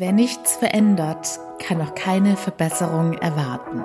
Wer 0.00 0.12
nichts 0.12 0.54
verändert, 0.54 1.40
kann 1.58 1.82
auch 1.82 1.92
keine 1.96 2.36
Verbesserung 2.36 3.14
erwarten. 3.14 3.82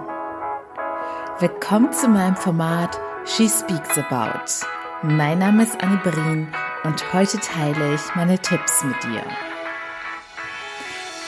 Willkommen 1.39 1.91
zu 1.91 2.07
meinem 2.07 2.35
Format 2.35 3.01
She 3.25 3.49
Speaks 3.49 3.97
About. 3.97 4.63
Mein 5.01 5.39
Name 5.39 5.63
ist 5.63 5.81
Annie 5.81 5.99
Berin 6.03 6.49
und 6.83 7.13
heute 7.13 7.39
teile 7.39 7.95
ich 7.95 8.01
meine 8.13 8.37
Tipps 8.37 8.83
mit 8.83 9.03
dir. 9.05 9.23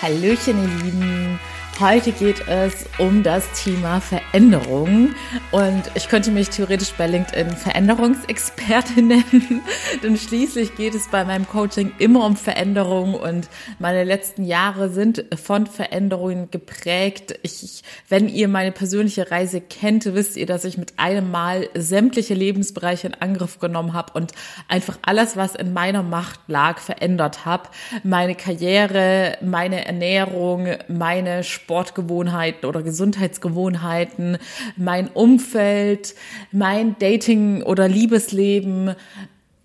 Hallöchen, 0.03 0.61
ihr 0.61 0.83
Lieben. 0.83 1.39
Heute 1.81 2.13
geht 2.13 2.47
es 2.47 2.85
um 2.99 3.21
das 3.21 3.51
Thema 3.51 3.99
Veränderung 3.99 5.13
und 5.51 5.83
ich 5.93 6.07
könnte 6.07 6.31
mich 6.31 6.49
theoretisch 6.49 6.93
bei 6.93 7.05
LinkedIn 7.05 7.49
Veränderungsexpertin 7.49 9.07
nennen, 9.09 9.61
denn 10.01 10.15
schließlich 10.15 10.75
geht 10.75 10.95
es 10.95 11.09
bei 11.09 11.25
meinem 11.25 11.45
Coaching 11.45 11.91
immer 11.97 12.25
um 12.25 12.37
Veränderung 12.37 13.13
und 13.13 13.49
meine 13.77 14.05
letzten 14.05 14.45
Jahre 14.45 14.87
sind 14.87 15.25
von 15.35 15.67
Veränderungen 15.67 16.49
geprägt. 16.49 17.37
Ich, 17.43 17.83
wenn 18.07 18.29
ihr 18.29 18.47
meine 18.47 18.71
persönliche 18.71 19.29
Reise 19.29 19.59
kennt, 19.59 20.05
wisst 20.05 20.37
ihr, 20.37 20.45
dass 20.45 20.63
ich 20.63 20.77
mit 20.77 20.97
einem 20.97 21.29
Mal 21.29 21.67
sämtliche 21.73 22.35
Lebensbereiche 22.35 23.07
in 23.07 23.15
Angriff 23.15 23.59
genommen 23.59 23.91
habe 23.91 24.13
und 24.13 24.31
einfach 24.69 24.97
alles, 25.01 25.35
was 25.35 25.55
in 25.55 25.73
meiner 25.73 26.03
Macht 26.03 26.39
lag, 26.47 26.79
verändert 26.79 27.43
habe. 27.45 27.67
Meine 28.03 28.35
Karriere, 28.35 29.37
meine 29.41 29.85
Ernährung, 29.85 30.69
meine 30.87 31.43
Sportgewohnheiten 31.65 32.69
oder 32.69 32.83
Gesundheitsgewohnheiten, 32.83 34.37
mein 34.77 35.07
Umfeld, 35.07 36.13
mein 36.51 36.95
Dating- 36.99 37.63
oder 37.63 37.87
Liebesleben, 37.87 38.95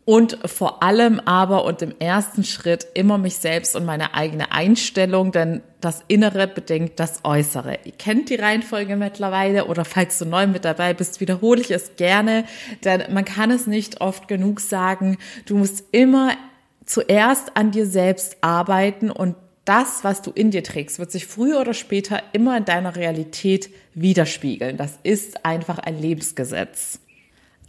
und 0.07 0.39
vor 0.45 0.83
allem 0.83 1.21
aber 1.21 1.65
und 1.65 1.83
im 1.83 1.95
ersten 2.01 2.43
Schritt 2.43 2.85
immer 2.95 3.17
mich 3.17 3.37
selbst 3.37 3.77
und 3.77 3.85
meine 3.85 4.13
eigene 4.15 4.51
Einstellung, 4.51 5.31
denn 5.31 5.63
das 5.81 6.03
Innere 6.09 6.49
bedingt 6.49 6.99
das 6.99 7.21
Äußere. 7.23 7.79
Ihr 7.85 7.93
kennt 7.93 8.29
die 8.29 8.35
Reihenfolge 8.35 8.97
mittlerweile 8.97 9.67
oder 9.67 9.85
falls 9.85 10.19
du 10.19 10.25
neu 10.25 10.49
mit 10.49 10.65
dabei 10.65 10.95
bist, 10.95 11.21
wiederhole 11.21 11.61
ich 11.61 11.71
es 11.71 11.95
gerne, 11.95 12.45
denn 12.85 13.05
man 13.13 13.25
kann 13.25 13.53
es 13.53 13.69
nicht 13.69 14.01
oft 14.01 14.27
genug 14.27 14.59
sagen. 14.59 15.17
Du 15.47 15.57
musst 15.57 15.85
immer 15.93 16.33
zuerst 16.87 17.57
an 17.57 17.71
dir 17.71 17.87
selbst 17.87 18.39
arbeiten 18.41 19.13
und 19.13 19.37
das, 19.71 20.03
was 20.03 20.21
du 20.21 20.33
in 20.33 20.51
dir 20.51 20.65
trägst, 20.65 20.99
wird 20.99 21.13
sich 21.13 21.29
früher 21.29 21.61
oder 21.61 21.75
später 21.75 22.25
immer 22.33 22.57
in 22.57 22.65
deiner 22.65 22.97
Realität 22.97 23.71
widerspiegeln. 23.95 24.77
Das 24.77 24.99
ist 25.05 25.47
einfach 25.47 25.79
ein 25.79 25.97
Lebensgesetz. 25.97 26.99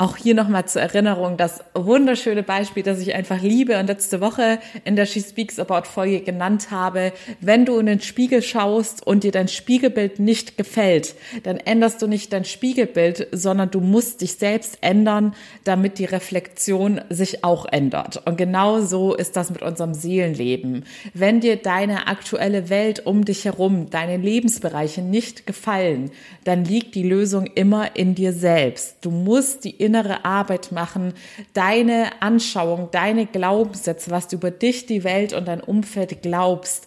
Auch 0.01 0.17
hier 0.17 0.33
nochmal 0.33 0.65
zur 0.65 0.81
Erinnerung 0.81 1.37
das 1.37 1.63
wunderschöne 1.75 2.41
Beispiel, 2.41 2.81
das 2.81 2.99
ich 3.01 3.13
einfach 3.13 3.39
liebe 3.39 3.77
und 3.77 3.85
letzte 3.85 4.19
Woche 4.19 4.57
in 4.83 4.95
der 4.95 5.05
She 5.05 5.21
Speaks 5.21 5.59
About 5.59 5.87
Folge 5.87 6.21
genannt 6.21 6.71
habe. 6.71 7.13
Wenn 7.39 7.65
du 7.65 7.77
in 7.77 7.85
den 7.85 8.01
Spiegel 8.01 8.41
schaust 8.41 9.05
und 9.05 9.23
dir 9.23 9.31
dein 9.31 9.47
Spiegelbild 9.47 10.17
nicht 10.17 10.57
gefällt, 10.57 11.13
dann 11.43 11.57
änderst 11.57 12.01
du 12.01 12.07
nicht 12.07 12.33
dein 12.33 12.45
Spiegelbild, 12.45 13.27
sondern 13.31 13.69
du 13.69 13.79
musst 13.79 14.21
dich 14.21 14.37
selbst 14.37 14.79
ändern, 14.81 15.35
damit 15.65 15.99
die 15.99 16.05
Reflexion 16.05 17.01
sich 17.09 17.43
auch 17.43 17.67
ändert. 17.71 18.25
Und 18.25 18.39
genau 18.39 18.81
so 18.81 19.13
ist 19.13 19.37
das 19.37 19.51
mit 19.51 19.61
unserem 19.61 19.93
Seelenleben. 19.93 20.85
Wenn 21.13 21.41
dir 21.41 21.57
deine 21.57 22.07
aktuelle 22.07 22.71
Welt 22.71 23.05
um 23.05 23.23
dich 23.23 23.45
herum, 23.45 23.91
deine 23.91 24.17
Lebensbereiche 24.17 25.03
nicht 25.03 25.45
gefallen, 25.45 26.09
dann 26.43 26.65
liegt 26.65 26.95
die 26.95 27.07
Lösung 27.07 27.45
immer 27.45 27.95
in 27.95 28.15
dir 28.15 28.33
selbst. 28.33 28.95
Du 29.01 29.11
musst 29.11 29.63
die 29.63 29.90
innere 29.91 30.23
Arbeit 30.23 30.71
machen, 30.71 31.13
deine 31.53 32.21
Anschauung, 32.21 32.89
deine 32.91 33.25
Glaubenssätze, 33.25 34.09
was 34.09 34.29
du 34.29 34.37
über 34.37 34.49
dich, 34.49 34.85
die 34.85 35.03
Welt 35.03 35.33
und 35.33 35.49
dein 35.49 35.59
Umfeld 35.59 36.21
glaubst, 36.21 36.85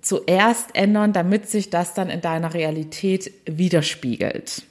zuerst 0.00 0.74
ändern, 0.74 1.12
damit 1.12 1.48
sich 1.48 1.70
das 1.70 1.94
dann 1.94 2.10
in 2.10 2.20
deiner 2.20 2.52
Realität 2.52 3.30
widerspiegelt. 3.46 4.64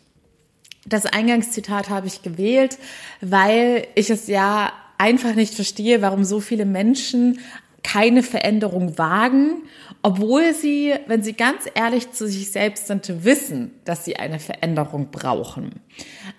Das 0.85 1.05
Eingangszitat 1.05 1.89
habe 1.89 2.07
ich 2.07 2.23
gewählt, 2.23 2.77
weil 3.21 3.87
ich 3.95 4.09
es 4.09 4.27
ja 4.27 4.73
einfach 4.97 5.33
nicht 5.33 5.53
verstehe, 5.53 6.01
warum 6.01 6.25
so 6.25 6.41
viele 6.41 6.65
Menschen 6.65 7.39
keine 7.83 8.23
Veränderung 8.23 8.97
wagen, 8.97 9.63
obwohl 10.03 10.53
sie, 10.53 10.93
wenn 11.07 11.23
sie 11.23 11.33
ganz 11.33 11.65
ehrlich 11.73 12.11
zu 12.11 12.27
sich 12.27 12.51
selbst 12.51 12.87
sind, 12.87 13.23
wissen, 13.23 13.71
dass 13.85 14.05
sie 14.05 14.17
eine 14.17 14.39
Veränderung 14.39 15.11
brauchen. 15.11 15.79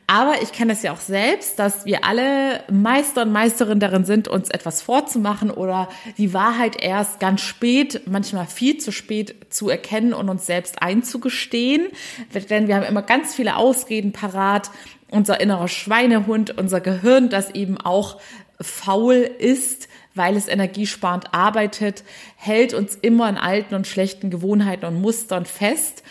Aber 0.07 0.43
ich 0.43 0.53
kenne 0.53 0.73
es 0.73 0.83
ja 0.83 0.93
auch 0.93 1.01
selbst, 1.01 1.59
dass 1.59 1.85
wir 1.85 2.05
alle 2.05 2.65
Meister 2.71 3.23
und 3.23 3.33
Meisterin 3.33 3.81
darin 3.81 4.05
sind, 4.05 4.29
uns 4.29 4.51
etwas 4.51 4.83
vorzumachen 4.83 5.51
oder 5.51 5.89
die 6.19 6.35
Wahrheit 6.35 6.83
erst 6.83 7.21
ganz 7.21 7.41
spät, 7.41 8.03
manchmal 8.07 8.47
viel 8.47 8.79
zu 8.79 8.91
spät 8.93 9.35
zu 9.51 9.69
erkennen 9.69 10.13
und 10.13 10.29
uns 10.29 10.47
selbst 10.47 10.83
einzugestehen. 10.83 11.89
Denn 12.51 12.69
wir 12.69 12.77
haben 12.77 12.85
immer 12.85 13.03
ganz 13.03 13.35
viele 13.35 13.57
Ausreden 13.57 14.13
parat. 14.13 14.71
Unser 15.09 15.41
innerer 15.41 15.69
Schweinehund, 15.69 16.59
unser 16.59 16.81
Gehirn, 16.81 17.29
das 17.29 17.51
eben 17.51 17.79
auch 17.79 18.19
faul 18.61 19.15
ist, 19.17 19.89
weil 20.15 20.37
es 20.37 20.49
energiesparend 20.49 21.33
arbeitet, 21.33 22.05
hält 22.37 22.75
uns 22.75 22.95
immer 22.95 23.29
in 23.29 23.37
alten 23.37 23.75
und 23.75 23.87
schlechten 23.87 24.31
Gewohnheiten 24.31 24.85
und 24.85 25.01
Mustern 25.01 25.47
fest. 25.47 26.03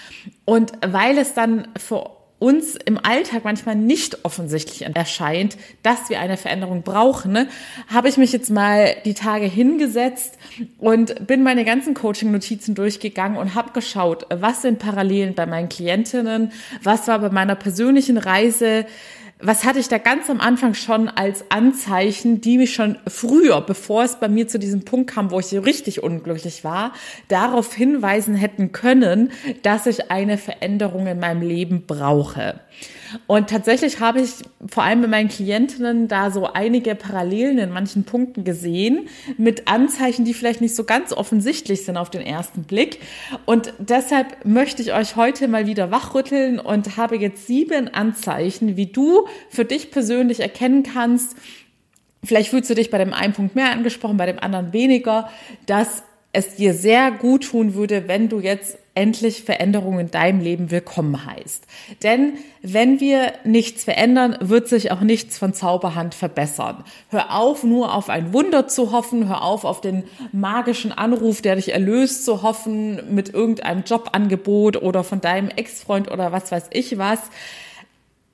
Und 0.45 0.73
weil 0.85 1.17
es 1.17 1.33
dann 1.33 1.67
für 1.77 2.09
uns 2.41 2.75
im 2.75 2.97
Alltag 2.97 3.43
manchmal 3.43 3.75
nicht 3.75 4.25
offensichtlich 4.25 4.83
erscheint, 4.95 5.57
dass 5.83 6.09
wir 6.09 6.19
eine 6.19 6.37
Veränderung 6.37 6.81
brauchen, 6.81 7.33
ne, 7.33 7.47
habe 7.87 8.09
ich 8.09 8.17
mich 8.17 8.31
jetzt 8.31 8.49
mal 8.49 8.95
die 9.05 9.13
Tage 9.13 9.45
hingesetzt 9.45 10.39
und 10.79 11.27
bin 11.27 11.43
meine 11.43 11.65
ganzen 11.65 11.93
Coaching-Notizen 11.93 12.73
durchgegangen 12.73 13.37
und 13.37 13.53
habe 13.53 13.73
geschaut, 13.73 14.25
was 14.31 14.63
sind 14.63 14.79
Parallelen 14.79 15.35
bei 15.35 15.45
meinen 15.45 15.69
Klientinnen, 15.69 16.51
was 16.81 17.07
war 17.07 17.19
bei 17.19 17.29
meiner 17.29 17.53
persönlichen 17.53 18.17
Reise 18.17 18.87
was 19.41 19.63
hatte 19.63 19.79
ich 19.79 19.87
da 19.87 19.97
ganz 19.97 20.29
am 20.29 20.39
Anfang 20.39 20.73
schon 20.73 21.07
als 21.07 21.45
Anzeichen, 21.49 22.41
die 22.41 22.57
mich 22.57 22.73
schon 22.73 22.97
früher, 23.07 23.61
bevor 23.61 24.03
es 24.03 24.15
bei 24.15 24.27
mir 24.27 24.47
zu 24.47 24.59
diesem 24.59 24.85
Punkt 24.85 25.09
kam, 25.11 25.31
wo 25.31 25.39
ich 25.39 25.47
so 25.47 25.59
richtig 25.59 26.03
unglücklich 26.03 26.63
war, 26.63 26.93
darauf 27.27 27.73
hinweisen 27.73 28.35
hätten 28.35 28.71
können, 28.71 29.31
dass 29.63 29.87
ich 29.87 30.11
eine 30.11 30.37
Veränderung 30.37 31.07
in 31.07 31.19
meinem 31.19 31.41
Leben 31.41 31.85
brauche. 31.85 32.59
Und 33.27 33.49
tatsächlich 33.49 33.99
habe 33.99 34.21
ich 34.21 34.31
vor 34.67 34.83
allem 34.83 35.01
bei 35.01 35.07
meinen 35.07 35.29
Klientinnen 35.29 36.07
da 36.07 36.31
so 36.31 36.51
einige 36.51 36.95
Parallelen 36.95 37.57
in 37.57 37.71
manchen 37.71 38.03
Punkten 38.03 38.43
gesehen 38.43 39.09
mit 39.37 39.67
Anzeichen, 39.67 40.25
die 40.25 40.33
vielleicht 40.33 40.61
nicht 40.61 40.75
so 40.75 40.83
ganz 40.83 41.11
offensichtlich 41.11 41.85
sind 41.85 41.97
auf 41.97 42.09
den 42.09 42.21
ersten 42.21 42.63
Blick. 42.63 42.99
Und 43.45 43.73
deshalb 43.79 44.45
möchte 44.45 44.81
ich 44.81 44.93
euch 44.93 45.15
heute 45.15 45.47
mal 45.47 45.67
wieder 45.67 45.91
wachrütteln 45.91 46.59
und 46.59 46.97
habe 46.97 47.17
jetzt 47.17 47.47
sieben 47.47 47.93
Anzeichen, 47.93 48.77
wie 48.77 48.87
du 48.87 49.27
für 49.49 49.65
dich 49.65 49.91
persönlich 49.91 50.39
erkennen 50.39 50.83
kannst, 50.83 51.35
Vielleicht 52.23 52.51
fühlst 52.51 52.69
du 52.69 52.75
dich 52.75 52.91
bei 52.91 52.97
dem 52.97 53.13
einen 53.13 53.33
Punkt 53.33 53.55
mehr 53.55 53.71
angesprochen, 53.71 54.17
bei 54.17 54.27
dem 54.27 54.39
anderen 54.39 54.73
weniger, 54.73 55.29
dass 55.65 56.03
es 56.33 56.55
dir 56.55 56.73
sehr 56.73 57.11
gut 57.11 57.45
tun 57.45 57.73
würde, 57.73 58.07
wenn 58.07 58.29
du 58.29 58.39
jetzt 58.39 58.77
endlich 58.93 59.43
Veränderungen 59.43 59.99
in 59.99 60.11
deinem 60.11 60.39
Leben 60.39 60.69
willkommen 60.69 61.25
heißt. 61.25 61.65
Denn 62.03 62.33
wenn 62.61 62.99
wir 62.99 63.33
nichts 63.43 63.85
verändern, 63.85 64.37
wird 64.41 64.67
sich 64.67 64.91
auch 64.91 65.01
nichts 65.01 65.37
von 65.37 65.53
Zauberhand 65.53 66.13
verbessern. 66.13 66.83
Hör 67.09 67.35
auf, 67.35 67.63
nur 67.63 67.93
auf 67.95 68.09
ein 68.09 68.33
Wunder 68.33 68.67
zu 68.67 68.91
hoffen, 68.91 69.27
hör 69.27 69.43
auf, 69.43 69.65
auf 69.65 69.81
den 69.81 70.03
magischen 70.31 70.91
Anruf, 70.91 71.41
der 71.41 71.55
dich 71.55 71.73
erlöst, 71.73 72.25
zu 72.25 72.43
hoffen 72.43 73.13
mit 73.13 73.33
irgendeinem 73.33 73.83
Jobangebot 73.83 74.81
oder 74.81 75.03
von 75.03 75.21
deinem 75.21 75.49
Ex-Freund 75.49 76.11
oder 76.11 76.31
was 76.31 76.51
weiß 76.51 76.65
ich 76.71 76.97
was. 76.97 77.19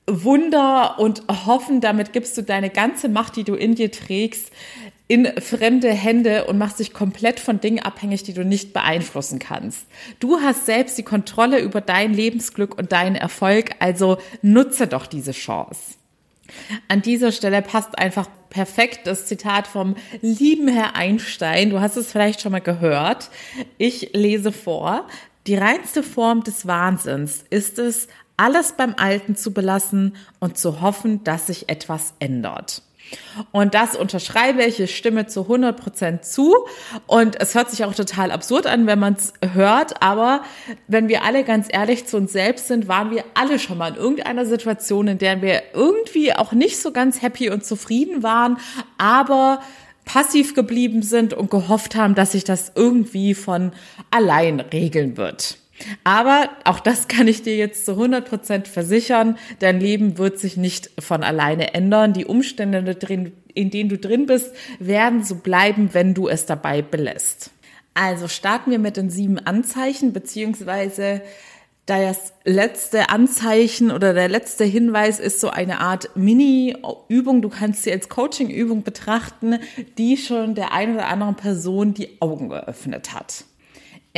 Wunder 0.08 0.98
und 0.98 1.22
hoffen, 1.28 1.80
damit 1.80 2.12
gibst 2.12 2.36
du 2.36 2.42
deine 2.42 2.70
ganze 2.70 3.08
Macht, 3.08 3.36
die 3.36 3.44
du 3.44 3.54
in 3.54 3.74
dir 3.74 3.92
trägst, 3.92 4.50
in 5.06 5.26
fremde 5.40 5.90
Hände 5.90 6.44
und 6.44 6.58
machst 6.58 6.80
dich 6.80 6.92
komplett 6.92 7.40
von 7.40 7.60
Dingen 7.60 7.80
abhängig, 7.80 8.22
die 8.24 8.34
du 8.34 8.44
nicht 8.44 8.72
beeinflussen 8.72 9.38
kannst. 9.38 9.86
Du 10.20 10.40
hast 10.40 10.66
selbst 10.66 10.98
die 10.98 11.02
Kontrolle 11.02 11.60
über 11.60 11.80
dein 11.80 12.12
Lebensglück 12.12 12.76
und 12.76 12.92
deinen 12.92 13.16
Erfolg, 13.16 13.70
also 13.78 14.18
nutze 14.42 14.86
doch 14.86 15.06
diese 15.06 15.32
Chance. 15.32 15.94
An 16.88 17.02
dieser 17.02 17.32
Stelle 17.32 17.62
passt 17.62 17.98
einfach 17.98 18.28
perfekt 18.50 19.06
das 19.06 19.26
Zitat 19.26 19.66
vom 19.66 19.96
lieben 20.20 20.68
Herr 20.68 20.96
Einstein. 20.96 21.70
Du 21.70 21.80
hast 21.80 21.96
es 21.96 22.10
vielleicht 22.10 22.40
schon 22.40 22.52
mal 22.52 22.60
gehört. 22.60 23.30
Ich 23.76 24.10
lese 24.14 24.52
vor. 24.52 25.06
Die 25.46 25.56
reinste 25.56 26.02
Form 26.02 26.44
des 26.44 26.66
Wahnsinns 26.66 27.44
ist 27.50 27.78
es, 27.78 28.08
alles 28.38 28.72
beim 28.72 28.94
Alten 28.96 29.36
zu 29.36 29.52
belassen 29.52 30.16
und 30.38 30.56
zu 30.56 30.80
hoffen, 30.80 31.22
dass 31.24 31.48
sich 31.48 31.68
etwas 31.68 32.14
ändert. 32.18 32.82
Und 33.52 33.74
das 33.74 33.96
unterschreibe 33.96 34.62
ich, 34.64 34.80
ich 34.80 34.96
stimme 34.96 35.26
zu 35.26 35.42
100 35.42 35.78
Prozent 35.78 36.24
zu. 36.24 36.54
Und 37.06 37.40
es 37.40 37.54
hört 37.54 37.70
sich 37.70 37.84
auch 37.84 37.94
total 37.94 38.30
absurd 38.30 38.66
an, 38.66 38.86
wenn 38.86 38.98
man 38.98 39.14
es 39.14 39.32
hört. 39.54 40.02
Aber 40.02 40.42
wenn 40.86 41.08
wir 41.08 41.24
alle 41.24 41.44
ganz 41.44 41.68
ehrlich 41.70 42.06
zu 42.06 42.16
uns 42.16 42.32
selbst 42.32 42.68
sind, 42.68 42.88
waren 42.88 43.10
wir 43.10 43.24
alle 43.34 43.58
schon 43.58 43.78
mal 43.78 43.92
in 43.92 43.96
irgendeiner 43.96 44.46
Situation, 44.46 45.08
in 45.08 45.18
der 45.18 45.42
wir 45.42 45.62
irgendwie 45.74 46.34
auch 46.34 46.52
nicht 46.52 46.78
so 46.78 46.92
ganz 46.92 47.22
happy 47.22 47.50
und 47.50 47.64
zufrieden 47.64 48.22
waren, 48.22 48.58
aber 48.98 49.60
passiv 50.04 50.54
geblieben 50.54 51.02
sind 51.02 51.34
und 51.34 51.50
gehofft 51.50 51.94
haben, 51.94 52.14
dass 52.14 52.32
sich 52.32 52.44
das 52.44 52.72
irgendwie 52.74 53.34
von 53.34 53.72
allein 54.10 54.60
regeln 54.60 55.16
wird. 55.16 55.58
Aber 56.04 56.50
auch 56.64 56.80
das 56.80 57.08
kann 57.08 57.28
ich 57.28 57.42
dir 57.42 57.56
jetzt 57.56 57.86
zu 57.86 57.92
100 57.92 58.28
Prozent 58.28 58.68
versichern. 58.68 59.38
Dein 59.58 59.80
Leben 59.80 60.18
wird 60.18 60.38
sich 60.38 60.56
nicht 60.56 60.90
von 60.98 61.22
alleine 61.22 61.74
ändern. 61.74 62.12
Die 62.12 62.24
Umstände, 62.24 62.96
in 63.54 63.70
denen 63.70 63.88
du 63.88 63.98
drin 63.98 64.26
bist, 64.26 64.52
werden 64.78 65.24
so 65.24 65.36
bleiben, 65.36 65.90
wenn 65.92 66.14
du 66.14 66.28
es 66.28 66.46
dabei 66.46 66.82
belässt. 66.82 67.50
Also 67.94 68.28
starten 68.28 68.70
wir 68.70 68.78
mit 68.78 68.96
den 68.96 69.10
sieben 69.10 69.38
Anzeichen, 69.38 70.12
beziehungsweise 70.12 71.22
das 71.88 72.34
letzte 72.44 73.08
Anzeichen 73.08 73.90
oder 73.90 74.12
der 74.12 74.28
letzte 74.28 74.64
Hinweis 74.64 75.18
ist 75.18 75.40
so 75.40 75.48
eine 75.48 75.80
Art 75.80 76.10
Mini-Übung. 76.14 77.40
Du 77.40 77.48
kannst 77.48 77.82
sie 77.82 77.90
als 77.90 78.10
Coaching-Übung 78.10 78.82
betrachten, 78.82 79.58
die 79.96 80.18
schon 80.18 80.54
der 80.54 80.72
ein 80.72 80.94
oder 80.94 81.08
anderen 81.08 81.36
Person 81.36 81.94
die 81.94 82.20
Augen 82.20 82.50
geöffnet 82.50 83.14
hat. 83.14 83.44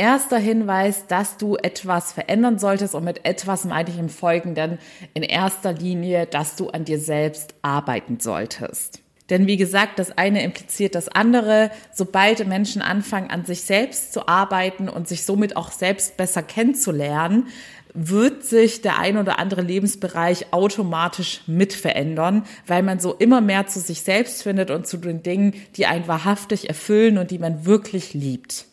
Erster 0.01 0.39
Hinweis, 0.39 1.05
dass 1.05 1.37
du 1.37 1.57
etwas 1.57 2.11
verändern 2.11 2.57
solltest 2.57 2.95
und 2.95 3.03
mit 3.03 3.23
etwas 3.23 3.65
meine 3.65 3.87
ich 3.87 3.99
im 3.99 4.09
Folgenden 4.09 4.79
in 5.13 5.21
erster 5.21 5.73
Linie, 5.73 6.25
dass 6.25 6.55
du 6.55 6.69
an 6.71 6.85
dir 6.85 6.97
selbst 6.97 7.53
arbeiten 7.61 8.19
solltest. 8.19 9.03
Denn 9.29 9.45
wie 9.45 9.57
gesagt, 9.57 9.99
das 9.99 10.17
eine 10.17 10.41
impliziert 10.41 10.95
das 10.95 11.07
andere. 11.07 11.69
Sobald 11.93 12.47
Menschen 12.47 12.81
anfangen, 12.81 13.29
an 13.29 13.45
sich 13.45 13.61
selbst 13.61 14.11
zu 14.11 14.27
arbeiten 14.27 14.89
und 14.89 15.07
sich 15.07 15.23
somit 15.23 15.55
auch 15.55 15.69
selbst 15.69 16.17
besser 16.17 16.41
kennenzulernen, 16.41 17.49
wird 17.93 18.43
sich 18.43 18.81
der 18.81 18.97
ein 18.97 19.17
oder 19.17 19.37
andere 19.37 19.61
Lebensbereich 19.61 20.51
automatisch 20.51 21.41
mit 21.45 21.73
verändern, 21.73 22.45
weil 22.65 22.81
man 22.81 22.99
so 22.99 23.13
immer 23.13 23.39
mehr 23.39 23.67
zu 23.67 23.79
sich 23.79 24.01
selbst 24.01 24.41
findet 24.41 24.71
und 24.71 24.87
zu 24.87 24.97
den 24.97 25.21
Dingen, 25.21 25.53
die 25.75 25.85
einen 25.85 26.07
wahrhaftig 26.07 26.69
erfüllen 26.69 27.19
und 27.19 27.29
die 27.29 27.37
man 27.37 27.67
wirklich 27.67 28.15
liebt. 28.15 28.70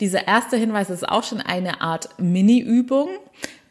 Dieser 0.00 0.26
erste 0.26 0.56
Hinweis 0.56 0.90
ist 0.90 1.08
auch 1.08 1.24
schon 1.24 1.40
eine 1.40 1.80
Art 1.80 2.08
Mini-Übung. 2.18 3.08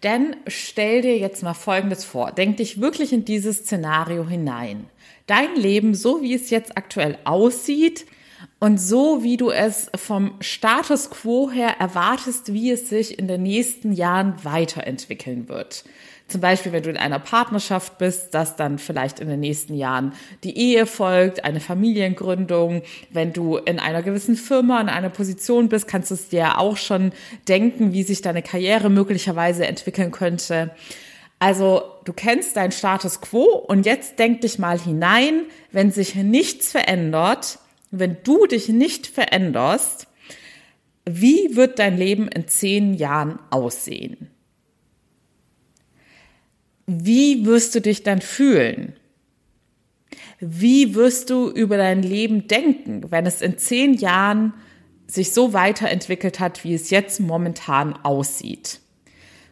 Denn 0.04 0.36
stell 0.46 1.02
dir 1.02 1.18
jetzt 1.18 1.42
mal 1.42 1.56
Folgendes 1.56 2.06
vor. 2.06 2.32
Denk 2.32 2.58
dich 2.58 2.80
wirklich 2.80 3.14
in 3.14 3.26
dieses 3.26 3.60
Szenario 3.60 4.28
hinein 4.28 4.88
dein 5.28 5.56
Leben, 5.56 5.94
so 5.94 6.22
wie 6.22 6.34
es 6.34 6.50
jetzt 6.50 6.78
aktuell 6.78 7.18
aussieht 7.26 8.06
und 8.60 8.80
so 8.80 9.24
wie 9.24 9.38
du 9.38 9.52
es 9.52 9.92
vom 9.96 10.34
Status 10.40 11.10
quo 11.10 11.52
her 11.52 11.76
erwartest, 11.80 12.54
wie 12.54 12.72
es 12.72 12.90
sich 12.90 13.20
in 13.20 13.28
den 13.28 13.44
nächsten 13.44 13.92
Jahren 13.92 14.36
weiterentwickeln 14.44 15.48
wird. 15.48 15.84
Zum 16.28 16.42
Beispiel, 16.42 16.74
wenn 16.74 16.84
du 16.84 16.90
in 16.90 16.98
einer 16.98 17.20
Partnerschaft 17.20 17.98
bist, 18.00 18.34
dass 18.34 18.58
dann 18.58 18.80
vielleicht 18.80 19.22
in 19.22 19.30
den 19.30 19.40
nächsten 19.40 19.74
Jahren 19.76 20.12
die 20.44 20.58
Ehe 20.58 20.86
folgt, 20.86 21.46
eine 21.46 21.62
Familiengründung. 21.62 22.82
Wenn 23.12 23.32
du 23.32 23.56
in 23.56 23.80
einer 23.80 24.04
gewissen 24.04 24.36
Firma, 24.36 24.82
in 24.82 24.90
einer 24.90 25.10
Position 25.10 25.70
bist, 25.70 25.88
kannst 25.88 26.12
du 26.12 26.16
es 26.16 26.28
dir 26.28 26.58
auch 26.58 26.76
schon 26.76 27.14
denken, 27.48 27.94
wie 27.94 28.04
sich 28.04 28.22
deine 28.22 28.42
Karriere 28.42 28.90
möglicherweise 28.90 29.66
entwickeln 29.66 30.12
könnte. 30.12 30.72
Also 31.40 31.84
du 32.04 32.12
kennst 32.12 32.58
deinen 32.58 32.74
Status 32.74 33.22
quo 33.22 33.44
und 33.44 33.86
jetzt 33.86 34.20
denk 34.20 34.42
dich 34.42 34.60
mal 34.60 34.80
hinein, 34.80 35.44
wenn 35.72 35.92
sich 35.92 36.16
nichts 36.16 36.72
verändert, 36.72 37.60
wenn 37.90 38.18
du 38.24 38.48
dich 38.48 38.68
nicht 38.68 39.08
veränderst, 39.08 40.08
wie 41.06 41.56
wird 41.56 41.80
dein 41.80 41.98
Leben 41.98 42.28
in 42.28 42.50
zehn 42.50 42.94
Jahren 42.94 43.40
aussehen? 43.50 44.30
Wie 46.88 47.46
wirst 47.46 47.76
du 47.76 47.82
dich 47.82 48.04
dann 48.04 48.22
fühlen? 48.22 48.94
Wie 50.40 50.96
wirst 50.96 51.30
du 51.30 51.50
über 51.50 51.76
dein 51.76 52.02
Leben 52.02 52.48
denken, 52.48 53.12
wenn 53.12 53.26
es 53.26 53.42
in 53.42 53.58
zehn 53.58 53.94
Jahren 53.94 54.54
sich 55.06 55.34
so 55.34 55.52
weiterentwickelt 55.52 56.40
hat, 56.40 56.64
wie 56.64 56.74
es 56.74 56.90
jetzt 56.90 57.20
momentan 57.20 57.94
aussieht? 58.04 58.80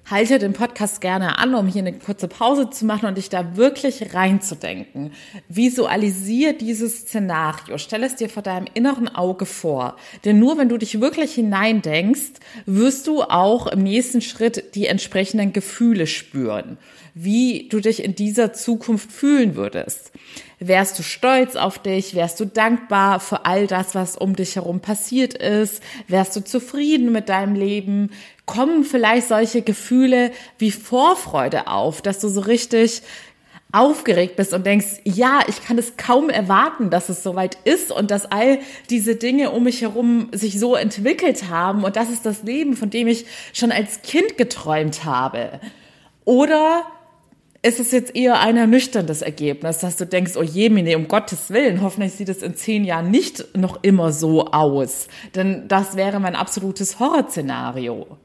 halte 0.10 0.38
den 0.38 0.54
Podcast 0.54 1.02
gerne 1.02 1.40
an, 1.40 1.56
um 1.56 1.68
hier 1.68 1.82
eine 1.82 1.98
kurze 1.98 2.28
Pause 2.28 2.70
zu 2.70 2.86
machen 2.86 3.08
und 3.08 3.18
dich 3.18 3.30
da 3.30 3.58
wirklich 3.58 4.14
reinzudenken. 4.14 5.12
Visualisier 5.50 6.54
dieses 6.54 7.02
Szenario. 7.02 7.78
Stell 7.78 8.04
es 8.04 8.16
dir 8.16 8.30
vor 8.30 8.44
deinem 8.44 8.68
inneren 8.74 9.14
Auge 9.14 9.46
vor. 9.46 9.96
Denn 10.24 10.40
nur 10.40 10.58
wenn 10.58 10.70
du 10.70 10.78
dich 10.78 11.02
wirklich 11.02 11.34
hineindenkst, 11.34 12.34
wirst 12.66 13.08
du 13.08 13.24
auch 13.24 13.68
im 13.68 13.82
nächsten 13.82 14.22
Schritt 14.22 14.76
die 14.76 14.86
entsprechenden 14.86 15.54
Gefühle 15.54 16.06
spüren, 16.06 16.78
wie 17.16 17.70
du 17.70 17.80
dich 17.80 18.04
in 18.04 18.14
dieser 18.14 18.52
Zukunft 18.52 19.10
fühlen 19.10 19.56
würdest. 19.56 20.12
Wärst 20.60 21.00
du 21.00 21.04
stolz 21.04 21.56
auf 21.56 21.80
dich? 21.80 22.14
Wärst 22.14 22.40
du 22.42 22.46
dankbar 22.46 23.22
für 23.22 23.46
all 23.46 23.68
das, 23.68 23.96
was 23.96 24.18
um 24.18 24.36
dich 24.36 24.58
herum 24.58 24.82
passiert 24.82 25.34
ist? 25.34 25.82
Wärst 26.10 26.36
du 26.36 26.44
zufrieden 26.44 27.14
mit 27.14 27.30
deinem 27.30 27.56
Leben? 27.56 28.12
Kommen 28.46 28.84
vielleicht 28.84 29.30
solche 29.30 29.62
Gefühle 29.62 30.32
wie 30.58 30.72
Vorfreude 30.72 31.68
auf, 31.68 32.02
dass 32.02 32.20
du 32.20 32.28
so 32.28 32.42
richtig 32.42 33.02
aufgeregt 33.72 34.36
bist 34.36 34.54
und 34.54 34.66
denkst, 34.66 35.02
ja, 35.04 35.40
ich 35.48 35.64
kann 35.64 35.78
es 35.78 35.98
kaum 35.98 36.30
erwarten, 36.30 36.90
dass 36.90 37.10
es 37.10 37.24
soweit 37.24 37.58
ist 37.64 37.92
und 37.92 38.12
dass 38.12 38.26
all 38.26 38.60
diese 38.90 39.16
Dinge 39.16 39.52
um 39.52 39.64
mich 39.64 39.82
herum 39.82 40.30
sich 40.34 40.60
so 40.60 40.76
entwickelt 40.76 41.50
haben 41.50 41.84
und 41.84 41.96
das 41.96 42.10
ist 42.10 42.26
das 42.26 42.44
Leben, 42.44 42.76
von 42.76 42.90
dem 42.90 43.08
ich 43.08 43.26
schon 43.54 43.72
als 43.72 44.02
Kind 44.02 44.38
geträumt 44.38 45.04
habe. 45.04 45.60
Oder 46.24 46.86
ist 47.66 47.80
es 47.80 47.92
jetzt 47.92 48.16
eher 48.16 48.40
ein 48.40 48.58
ernüchterndes 48.58 49.24
Ergebnis, 49.24 49.80
dass 49.80 49.98
du 49.98 50.06
denkst, 50.06 50.34
oh 50.38 50.44
je, 50.44 50.70
Mine, 50.70 50.96
um 50.98 51.08
Gottes 51.08 51.50
Willen, 51.50 51.82
hoffentlich 51.82 52.14
sieht 52.14 52.30
es 52.30 52.44
in 52.44 52.56
zehn 52.56 52.84
Jahren 52.84 53.10
nicht 53.10 53.58
noch 53.58 53.80
immer 53.82 54.14
so 54.14 54.46
aus. 54.46 55.08
Denn 55.34 55.68
das 55.68 55.96
wäre 55.96 56.20
mein 56.20 56.36
absolutes 56.36 57.00
Horrorszenario. 57.00 58.20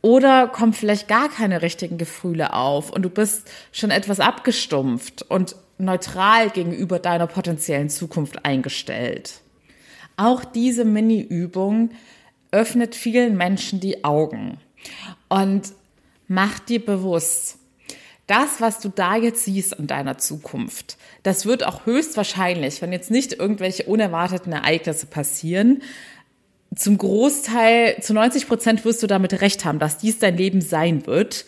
Oder 0.00 0.48
kommen 0.48 0.72
vielleicht 0.72 1.08
gar 1.08 1.28
keine 1.28 1.60
richtigen 1.60 1.98
Gefühle 1.98 2.54
auf 2.54 2.90
und 2.90 3.02
du 3.02 3.10
bist 3.10 3.50
schon 3.70 3.90
etwas 3.90 4.18
abgestumpft 4.18 5.22
und 5.28 5.56
neutral 5.76 6.48
gegenüber 6.48 6.98
deiner 6.98 7.26
potenziellen 7.26 7.90
Zukunft 7.90 8.46
eingestellt. 8.46 9.40
Auch 10.16 10.42
diese 10.42 10.86
Mini-Übung 10.86 11.90
öffnet 12.50 12.94
vielen 12.94 13.36
Menschen 13.36 13.80
die 13.80 14.04
Augen 14.04 14.56
und 15.28 15.74
macht 16.28 16.70
dir 16.70 16.82
bewusst, 16.82 17.58
das, 18.26 18.60
was 18.60 18.80
du 18.80 18.88
da 18.88 19.16
jetzt 19.16 19.44
siehst 19.44 19.74
in 19.74 19.86
deiner 19.86 20.18
Zukunft, 20.18 20.96
das 21.22 21.46
wird 21.46 21.64
auch 21.64 21.86
höchstwahrscheinlich, 21.86 22.80
wenn 22.80 22.92
jetzt 22.92 23.10
nicht 23.10 23.34
irgendwelche 23.34 23.84
unerwarteten 23.84 24.52
Ereignisse 24.52 25.06
passieren, 25.06 25.82
zum 26.74 26.98
Großteil, 26.98 28.00
zu 28.00 28.14
90 28.14 28.48
Prozent 28.48 28.84
wirst 28.84 29.02
du 29.02 29.06
damit 29.06 29.40
recht 29.40 29.64
haben, 29.64 29.78
dass 29.78 29.98
dies 29.98 30.18
dein 30.18 30.36
Leben 30.36 30.60
sein 30.60 31.06
wird, 31.06 31.46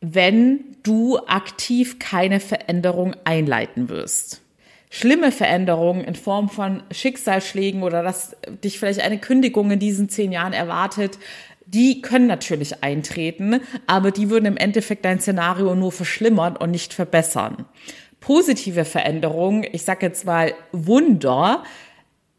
wenn 0.00 0.64
du 0.82 1.18
aktiv 1.26 1.98
keine 1.98 2.40
Veränderung 2.40 3.14
einleiten 3.24 3.88
wirst. 3.88 4.42
Schlimme 4.90 5.32
Veränderungen 5.32 6.02
in 6.02 6.14
Form 6.14 6.48
von 6.48 6.82
Schicksalsschlägen 6.90 7.82
oder 7.82 8.02
dass 8.02 8.36
dich 8.64 8.78
vielleicht 8.78 9.00
eine 9.00 9.18
Kündigung 9.18 9.70
in 9.70 9.78
diesen 9.78 10.08
zehn 10.08 10.32
Jahren 10.32 10.54
erwartet, 10.54 11.18
die 11.74 12.00
können 12.00 12.26
natürlich 12.26 12.82
eintreten, 12.82 13.60
aber 13.86 14.10
die 14.10 14.30
würden 14.30 14.46
im 14.46 14.56
Endeffekt 14.56 15.04
dein 15.04 15.20
Szenario 15.20 15.74
nur 15.74 15.92
verschlimmern 15.92 16.56
und 16.56 16.70
nicht 16.70 16.94
verbessern. 16.94 17.66
Positive 18.20 18.84
Veränderungen, 18.84 19.66
ich 19.70 19.82
sage 19.82 20.06
jetzt 20.06 20.24
mal 20.24 20.54
Wunder, 20.72 21.62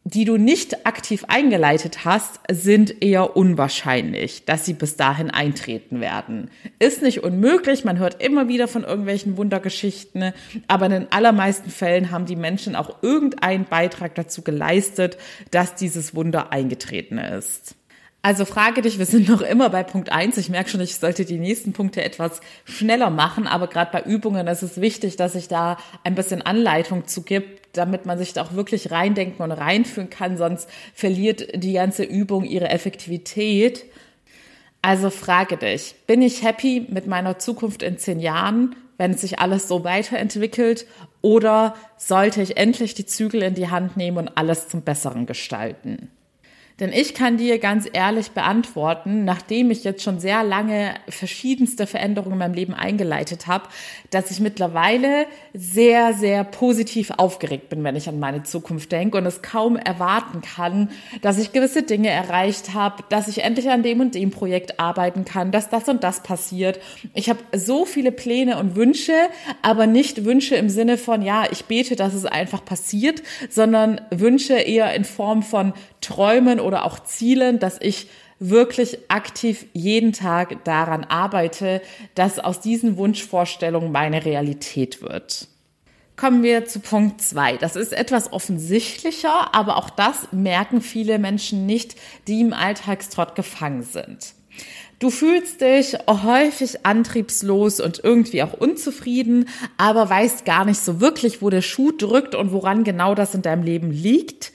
die 0.04 0.26
du 0.26 0.38
nicht 0.38 0.88
aktiv 0.88 1.26
eingeleitet 1.28 2.06
hast, 2.06 2.40
sind 2.50 3.04
eher 3.04 3.36
unwahrscheinlich, 3.38 4.46
dass 4.46 4.66
sie 4.66 4.74
bis 4.74 4.96
dahin 4.96 5.30
eintreten 5.30 6.02
werden. 6.02 6.50
Ist 6.80 7.04
nicht 7.04 7.24
unmöglich, 7.24 7.86
man 7.86 8.00
hört 8.00 8.22
immer 8.24 8.48
wieder 8.48 8.68
von 8.68 8.84
irgendwelchen 8.84 9.38
Wundergeschichten, 9.38 10.34
aber 10.68 10.88
in 10.88 10.92
den 10.94 11.12
allermeisten 11.12 11.70
Fällen 11.70 12.10
haben 12.10 12.26
die 12.26 12.36
Menschen 12.36 12.76
auch 12.76 13.04
irgendeinen 13.04 13.66
Beitrag 13.66 14.16
dazu 14.16 14.42
geleistet, 14.42 15.18
dass 15.52 15.76
dieses 15.76 16.16
Wunder 16.16 16.52
eingetreten 16.52 17.20
ist. 17.20 17.76
Also 18.22 18.44
frage 18.44 18.82
dich, 18.82 19.00
wir 19.00 19.06
sind 19.06 19.30
noch 19.30 19.42
immer 19.42 19.70
bei 19.70 19.84
Punkt 19.84 20.12
eins. 20.12 20.36
Ich 20.38 20.50
merke 20.50 20.70
schon, 20.70 20.82
ich 20.82 20.96
sollte 20.96 21.24
die 21.24 21.40
nächsten 21.40 21.72
Punkte 21.72 22.04
etwas 22.04 22.42
schneller 22.66 23.10
machen, 23.10 23.48
aber 23.48 23.68
gerade 23.68 23.92
bei 23.94 24.02
Übungen 24.02 24.48
ist 24.48 24.62
es 24.62 24.82
wichtig, 24.82 25.16
dass 25.16 25.36
ich 25.36 25.48
da 25.48 25.78
ein 26.04 26.16
bisschen 26.16 26.42
Anleitung 26.42 27.08
zu 27.08 27.22
gibt, 27.22 27.78
damit 27.78 28.06
man 28.06 28.18
sich 28.18 28.34
da 28.34 28.44
auch 28.44 28.54
wirklich 28.54 28.92
reindenken 28.92 29.42
und 29.42 29.52
reinführen 29.54 30.10
kann, 30.10 30.38
sonst 30.38 30.70
verliert 30.94 31.64
die 31.64 31.74
ganze 31.74 32.04
Übung 32.04 32.44
ihre 32.44 32.70
Effektivität. 32.70 33.86
Also 34.82 35.10
frage 35.10 35.56
dich, 35.56 35.96
bin 36.06 36.22
ich 36.22 36.44
happy 36.44 36.88
mit 36.90 37.08
meiner 37.08 37.40
Zukunft 37.40 37.84
in 37.84 37.98
zehn 37.98 38.20
Jahren, 38.20 38.76
wenn 38.98 39.14
sich 39.14 39.40
alles 39.40 39.70
so 39.70 39.86
weiterentwickelt, 39.86 40.88
oder 41.22 41.74
sollte 41.96 42.42
ich 42.42 42.58
endlich 42.58 42.96
die 42.96 43.06
Zügel 43.06 43.44
in 43.44 43.56
die 43.56 43.70
Hand 43.70 43.96
nehmen 43.96 44.18
und 44.18 44.38
alles 44.38 44.68
zum 44.68 44.82
Besseren 44.82 45.26
gestalten? 45.26 46.10
Denn 46.80 46.94
ich 46.94 47.14
kann 47.14 47.38
dir 47.38 47.60
ganz 47.60 47.88
ehrlich 47.92 48.32
beantworten, 48.32 49.26
nachdem 49.26 49.70
ich 49.72 49.84
jetzt 49.84 50.04
schon 50.04 50.20
sehr 50.20 50.44
lange 50.44 50.94
verschiedenste 51.10 51.88
Veränderungen 51.88 52.34
in 52.34 52.40
meinem 52.40 52.54
Leben 52.54 52.74
eingeleitet 52.74 53.48
habe, 53.48 53.66
dass 54.12 54.32
ich 54.32 54.40
mittlerweile 54.40 55.26
sehr, 55.54 56.14
sehr 56.14 56.44
positiv 56.44 57.12
aufgeregt 57.18 57.70
bin, 57.70 57.84
wenn 57.84 57.96
ich 57.96 58.08
an 58.08 58.20
meine 58.20 58.44
Zukunft 58.44 58.92
denke 58.92 59.18
und 59.18 59.26
es 59.26 59.42
kaum 59.42 59.76
erwarten 59.76 60.42
kann, 60.42 60.90
dass 61.22 61.38
ich 61.38 61.52
gewisse 61.52 61.84
Dinge 61.84 62.10
erreicht 62.10 62.74
habe, 62.74 63.04
dass 63.10 63.28
ich 63.28 63.44
endlich 63.44 63.70
an 63.70 63.84
dem 63.84 64.00
und 64.00 64.16
dem 64.16 64.32
Projekt 64.32 64.80
arbeiten 64.80 65.26
kann, 65.26 65.52
dass 65.52 65.70
das 65.70 65.90
und 65.90 66.04
das 66.04 66.24
passiert. 66.24 66.80
Ich 67.14 67.30
habe 67.30 67.40
so 67.54 67.86
viele 67.86 68.12
Pläne 68.12 68.58
und 68.58 68.76
Wünsche, 68.76 69.14
aber 69.62 69.86
nicht 69.88 70.24
Wünsche 70.24 70.56
im 70.56 70.70
Sinne 70.70 70.98
von, 70.98 71.22
ja, 71.22 71.44
ich 71.52 71.66
bete, 71.66 71.96
dass 71.96 72.14
es 72.14 72.26
einfach 72.26 72.64
passiert, 72.64 73.22
sondern 73.50 74.02
Wünsche 74.12 74.54
eher 74.54 74.94
in 74.94 75.04
Form 75.04 75.44
von 75.44 75.74
Träumen 76.02 76.60
oder 76.70 76.86
auch 76.86 77.00
Zielen, 77.00 77.60
dass 77.60 77.78
ich 77.82 78.08
wirklich 78.40 79.00
aktiv 79.10 79.66
jeden 79.74 80.14
Tag 80.14 80.64
daran 80.64 81.04
arbeite, 81.04 81.82
dass 82.16 82.40
aus 82.40 82.62
diesen 82.62 82.96
Wunschvorstellungen 82.96 83.92
meine 83.92 84.24
Realität 84.24 85.02
wird. 85.02 85.48
Kommen 86.16 86.44
wir 86.44 86.66
zu 86.66 86.80
Punkt 86.80 87.22
zwei. 87.22 87.58
Das 87.58 87.76
ist 87.76 87.92
etwas 87.92 88.32
offensichtlicher, 88.32 89.56
aber 89.56 89.78
auch 89.78 89.90
das 89.90 90.32
merken 90.32 90.82
viele 90.82 91.18
Menschen 91.18 91.66
nicht, 91.66 91.96
die 92.28 92.42
im 92.42 92.54
Alltagstrott 92.54 93.36
gefangen 93.36 93.84
sind. 93.84 94.34
Du 95.00 95.10
fühlst 95.10 95.62
dich 95.62 95.98
häufig 96.08 96.86
antriebslos 96.86 97.80
und 97.80 98.04
irgendwie 98.04 98.44
auch 98.44 98.52
unzufrieden, 98.54 99.48
aber 99.78 100.10
weißt 100.10 100.44
gar 100.44 100.66
nicht 100.66 100.82
so 100.82 101.00
wirklich, 101.00 101.42
wo 101.42 101.50
der 101.50 101.62
Schuh 101.62 101.94
drückt 101.94 102.36
und 102.36 102.52
woran 102.52 102.84
genau 102.84 103.16
das 103.16 103.34
in 103.34 103.42
deinem 103.42 103.64
Leben 103.64 103.92
liegt. 103.92 104.52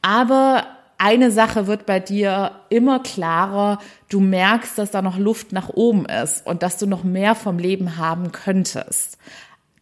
Aber 0.00 0.66
eine 1.02 1.32
Sache 1.32 1.66
wird 1.66 1.84
bei 1.84 1.98
dir 1.98 2.52
immer 2.68 3.00
klarer. 3.00 3.80
Du 4.08 4.20
merkst, 4.20 4.78
dass 4.78 4.92
da 4.92 5.02
noch 5.02 5.18
Luft 5.18 5.50
nach 5.50 5.68
oben 5.68 6.06
ist 6.06 6.46
und 6.46 6.62
dass 6.62 6.78
du 6.78 6.86
noch 6.86 7.02
mehr 7.02 7.34
vom 7.34 7.58
Leben 7.58 7.96
haben 7.96 8.30
könntest. 8.30 9.18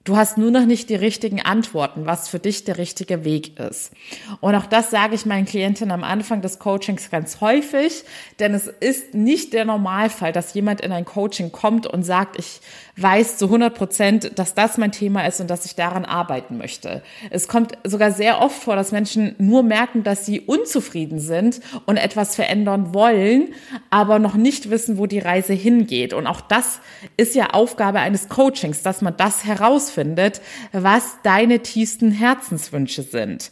Du 0.05 0.17
hast 0.17 0.39
nur 0.39 0.51
noch 0.51 0.65
nicht 0.65 0.89
die 0.89 0.95
richtigen 0.95 1.43
Antworten, 1.43 2.07
was 2.07 2.29
für 2.31 2.39
dich 2.39 2.65
der 2.65 2.79
richtige 2.79 3.23
Weg 3.23 3.61
ist. 3.61 3.93
Und 4.41 4.55
auch 4.55 4.65
das 4.65 4.91
sage 4.91 5.15
ich 5.15 5.27
meinen 5.27 5.45
Klientinnen 5.45 5.93
am 5.93 6.05
Anfang 6.05 6.41
des 6.41 6.59
Coachings 6.59 7.11
ganz 7.11 7.43
häufig, 7.43 8.05
denn 8.39 8.55
es 8.55 8.67
ist 8.67 9.13
nicht 9.13 9.53
der 9.53 9.67
Normalfall, 9.67 10.33
dass 10.33 10.55
jemand 10.55 10.81
in 10.81 10.91
ein 10.91 11.05
Coaching 11.05 11.53
kommt 11.53 11.87
und 11.87 12.03
sagt, 12.03 12.39
ich 12.39 12.63
weiß 13.01 13.37
zu 13.37 13.47
100 13.47 13.75
Prozent, 13.75 14.39
dass 14.39 14.55
das 14.55 14.79
mein 14.79 14.93
Thema 14.93 15.27
ist 15.27 15.41
und 15.41 15.49
dass 15.49 15.65
ich 15.65 15.75
daran 15.75 16.05
arbeiten 16.05 16.59
möchte. 16.59 17.03
Es 17.31 17.49
kommt 17.49 17.73
sogar 17.85 18.13
sehr 18.13 18.41
oft 18.41 18.63
vor, 18.63 18.77
dass 18.77 18.93
Menschen 18.93 19.35
nur 19.39 19.63
merken, 19.63 20.03
dass 20.03 20.27
sie 20.27 20.41
unzufrieden 20.41 21.21
sind 21.21 21.61
und 21.87 21.97
etwas 21.97 22.35
verändern 22.35 22.95
wollen, 22.95 23.55
aber 23.91 24.19
noch 24.19 24.35
nicht 24.35 24.71
wissen, 24.71 24.99
wo 24.99 25.07
die 25.07 25.19
Reise 25.19 25.53
hingeht. 25.53 26.13
Und 26.13 26.27
auch 26.27 26.41
das 26.41 26.81
ist 27.17 27.35
ja 27.35 27.51
Aufgabe 27.51 28.01
eines 28.01 28.29
Coachings, 28.29 28.83
dass 28.83 29.03
man 29.03 29.17
das 29.17 29.45
herausfindet, 29.45 30.41
was 30.73 31.19
deine 31.23 31.61
tiefsten 31.61 32.11
Herzenswünsche 32.11 33.03
sind. 33.03 33.51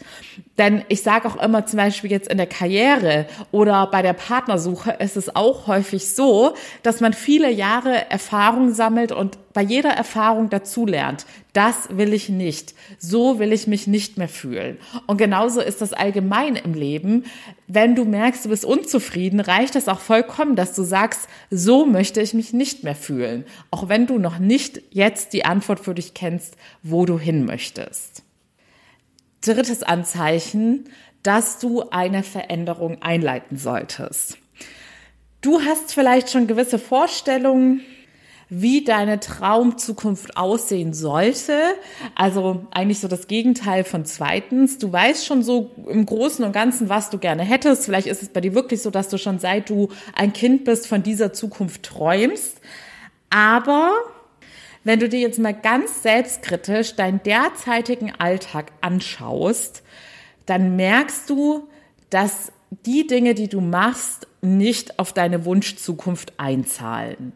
Denn 0.59 0.85
ich 0.89 1.03
sage 1.03 1.29
auch 1.29 1.41
immer 1.41 1.67
zum 1.67 1.77
Beispiel 1.77 2.11
jetzt 2.11 2.29
in 2.29 2.37
der 2.37 2.49
Karriere 2.49 3.27
oder 3.53 3.87
bei 3.87 4.03
der 4.03 4.13
Partnersuche 4.13 4.91
ist 4.99 5.17
es 5.17 5.35
auch 5.37 5.69
häufig 5.69 6.09
so, 6.09 6.55
dass 6.83 7.01
man 7.01 7.13
viele 7.13 7.51
Jahre 7.51 8.11
Erfahrung 8.11 8.75
sammelt 8.75 9.13
und 9.13 9.39
bei 9.53 9.63
jeder 9.63 9.91
Erfahrung 9.91 10.51
dazulernt. 10.51 11.27
Das 11.53 11.89
will 11.91 12.13
ich 12.13 12.29
nicht. 12.29 12.75
So 12.99 13.39
will 13.39 13.53
ich 13.53 13.69
mich 13.69 13.87
nicht 13.87 14.19
mehr 14.19 14.29
fühlen. 14.29 14.79
Und 15.07 15.17
genauso 15.17 15.61
ist 15.61 15.81
das 15.81 15.93
allgemein 15.93 16.57
im 16.57 16.75
Leben. 16.75 17.25
Wenn 17.69 17.95
du 17.95 18.05
merkst, 18.05 18.45
du 18.45 18.49
bist 18.49 18.65
unzufrieden, 18.65 19.41
reicht 19.41 19.77
es 19.77 19.89
auch 19.89 20.01
vollkommen, 20.01 20.57
dass 20.57 20.75
du 20.75 20.83
sagst, 20.83 21.29
so 21.51 21.87
möchte 21.87 22.21
ich 22.21 22.35
mich 22.35 22.53
nicht 22.53 22.83
mehr 22.83 22.97
fühlen. 22.97 23.45
Auch 23.71 23.89
wenn 23.89 24.07
du 24.07 24.19
noch 24.19 24.39
nicht 24.39 24.83
jetzt 24.91 25.33
die 25.33 25.45
Antwort 25.45 25.81
für 25.81 25.95
dich 25.95 26.15
kennst, 26.15 26.57
wo 26.83 27.07
du 27.07 27.19
hin 27.19 27.45
möchtest. 27.45 28.23
Drittes 29.41 29.83
Anzeichen, 29.83 30.89
dass 31.23 31.59
du 31.59 31.85
eine 31.91 32.23
Veränderung 32.23 33.03
einleiten 33.03 33.57
solltest. 33.57 34.39
Du 35.41 35.61
hast 35.61 35.93
vielleicht 35.93 36.31
schon 36.31 36.47
gewisse 36.47 36.79
Vorstellungen, 36.79 37.83
wie 38.51 38.83
deine 38.83 39.21
Traumzukunft 39.21 40.37
aussehen 40.37 40.95
sollte. 40.95 41.61
Also 42.15 42.67
eigentlich 42.71 43.01
so 43.01 43.09
das 43.09 43.27
Gegenteil 43.27 43.85
von 43.85 44.05
zweitens. 44.05 44.79
Du 44.79 44.91
weißt 44.91 45.27
schon 45.27 45.43
so 45.43 45.71
im 45.87 46.07
Großen 46.07 46.45
und 46.45 46.53
Ganzen, 46.53 46.89
was 46.89 47.11
du 47.11 47.19
gerne 47.19 47.43
hättest. 47.43 47.85
Vielleicht 47.85 48.07
ist 48.07 48.23
es 48.23 48.31
bei 48.31 48.41
dir 48.41 48.55
wirklich 48.55 48.83
so, 48.83 48.91
dass 48.91 49.09
du 49.09 49.19
schon 49.19 49.39
seit 49.39 49.69
du 49.69 49.91
ein 50.15 50.33
Kind 50.33 50.65
bist 50.65 50.87
von 50.87 51.03
dieser 51.03 51.33
Zukunft 51.33 51.83
träumst. 51.83 52.61
Aber 53.31 53.93
wenn 54.89 55.01
du 55.01 55.09
dir 55.11 55.21
jetzt 55.21 55.39
mal 55.39 55.53
ganz 55.53 56.03
selbstkritisch 56.03 56.97
deinen 56.97 57.23
derzeitigen 57.23 58.11
Alltag 58.19 58.73
anschaust, 58.81 59.83
dann 60.47 60.77
merkst 60.77 61.29
du, 61.29 61.69
dass 62.09 62.53
die 62.87 63.07
Dinge, 63.07 63.35
die 63.35 63.49
du 63.49 63.61
machst, 63.61 64.27
nicht 64.41 64.99
auf 64.99 65.13
deine 65.13 65.45
Wunschzukunft 65.45 66.33
einzahlen. 66.39 67.35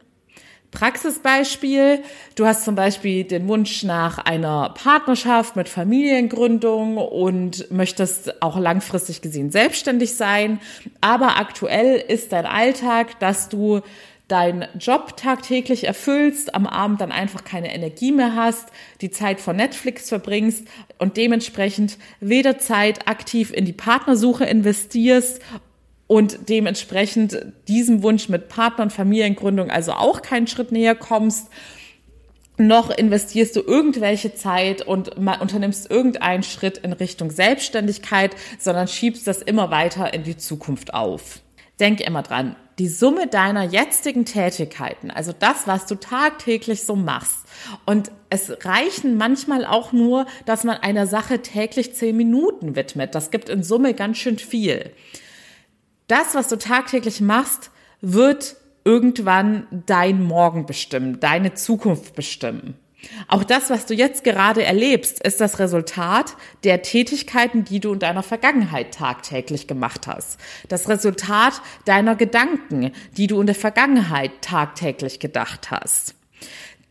Praxisbeispiel, 0.70 2.02
du 2.36 2.46
hast 2.46 2.64
zum 2.64 2.74
Beispiel 2.74 3.24
den 3.24 3.46
Wunsch 3.48 3.82
nach 3.82 4.16
einer 4.16 4.70
Partnerschaft 4.70 5.54
mit 5.54 5.68
Familiengründung 5.68 6.96
und 6.96 7.70
möchtest 7.70 8.42
auch 8.42 8.58
langfristig 8.58 9.20
gesehen 9.20 9.50
selbstständig 9.50 10.14
sein, 10.14 10.58
aber 11.02 11.36
aktuell 11.36 11.96
ist 11.96 12.32
dein 12.32 12.46
Alltag, 12.46 13.20
dass 13.20 13.50
du 13.50 13.82
deinen 14.32 14.66
Job 14.78 15.18
tagtäglich 15.18 15.84
erfüllst, 15.84 16.54
am 16.54 16.66
Abend 16.66 17.02
dann 17.02 17.12
einfach 17.12 17.44
keine 17.44 17.74
Energie 17.74 18.12
mehr 18.12 18.34
hast, 18.34 18.70
die 19.02 19.10
Zeit 19.10 19.40
vor 19.40 19.52
Netflix 19.52 20.08
verbringst 20.08 20.66
und 20.98 21.18
dementsprechend 21.18 21.98
weder 22.20 22.58
Zeit 22.58 23.08
aktiv 23.08 23.52
in 23.52 23.66
die 23.66 23.74
Partnersuche 23.74 24.44
investierst 24.44 25.42
und 26.06 26.48
dementsprechend 26.48 27.44
diesem 27.68 28.02
Wunsch 28.02 28.30
mit 28.30 28.48
Partner- 28.48 28.84
und 28.84 28.92
Familiengründung 28.92 29.70
also 29.70 29.92
auch 29.92 30.22
keinen 30.22 30.46
Schritt 30.46 30.72
näher 30.72 30.94
kommst, 30.94 31.48
noch 32.56 32.90
investierst 32.90 33.54
du 33.56 33.60
irgendwelche 33.60 34.34
Zeit 34.34 34.80
und 34.80 35.16
unternimmst 35.16 35.90
irgendeinen 35.90 36.42
Schritt 36.42 36.78
in 36.78 36.94
Richtung 36.94 37.30
Selbstständigkeit, 37.30 38.34
sondern 38.58 38.88
schiebst 38.88 39.26
das 39.26 39.42
immer 39.42 39.70
weiter 39.70 40.14
in 40.14 40.22
die 40.22 40.38
Zukunft 40.38 40.94
auf. 40.94 41.40
Denk 41.80 42.00
immer 42.00 42.22
dran, 42.22 42.56
die 42.82 42.88
Summe 42.88 43.28
deiner 43.28 43.62
jetzigen 43.62 44.24
Tätigkeiten, 44.24 45.12
also 45.12 45.32
das, 45.32 45.68
was 45.68 45.86
du 45.86 45.94
tagtäglich 45.94 46.82
so 46.82 46.96
machst. 46.96 47.46
Und 47.86 48.10
es 48.28 48.52
reichen 48.64 49.16
manchmal 49.16 49.64
auch 49.64 49.92
nur, 49.92 50.26
dass 50.46 50.64
man 50.64 50.78
einer 50.78 51.06
Sache 51.06 51.42
täglich 51.42 51.94
zehn 51.94 52.16
Minuten 52.16 52.74
widmet. 52.74 53.14
Das 53.14 53.30
gibt 53.30 53.48
in 53.48 53.62
Summe 53.62 53.94
ganz 53.94 54.18
schön 54.18 54.36
viel. 54.36 54.90
Das, 56.08 56.34
was 56.34 56.48
du 56.48 56.58
tagtäglich 56.58 57.20
machst, 57.20 57.70
wird 58.00 58.56
irgendwann 58.82 59.68
dein 59.86 60.20
Morgen 60.20 60.66
bestimmen, 60.66 61.20
deine 61.20 61.54
Zukunft 61.54 62.16
bestimmen. 62.16 62.74
Auch 63.28 63.44
das, 63.44 63.70
was 63.70 63.86
du 63.86 63.94
jetzt 63.94 64.24
gerade 64.24 64.64
erlebst, 64.64 65.22
ist 65.22 65.40
das 65.40 65.58
Resultat 65.58 66.36
der 66.64 66.82
Tätigkeiten, 66.82 67.64
die 67.64 67.80
du 67.80 67.92
in 67.92 67.98
deiner 67.98 68.22
Vergangenheit 68.22 68.94
tagtäglich 68.94 69.66
gemacht 69.66 70.06
hast. 70.06 70.38
Das 70.68 70.88
Resultat 70.88 71.60
deiner 71.84 72.14
Gedanken, 72.14 72.92
die 73.16 73.26
du 73.26 73.40
in 73.40 73.46
der 73.46 73.56
Vergangenheit 73.56 74.30
tagtäglich 74.40 75.18
gedacht 75.18 75.70
hast. 75.70 76.14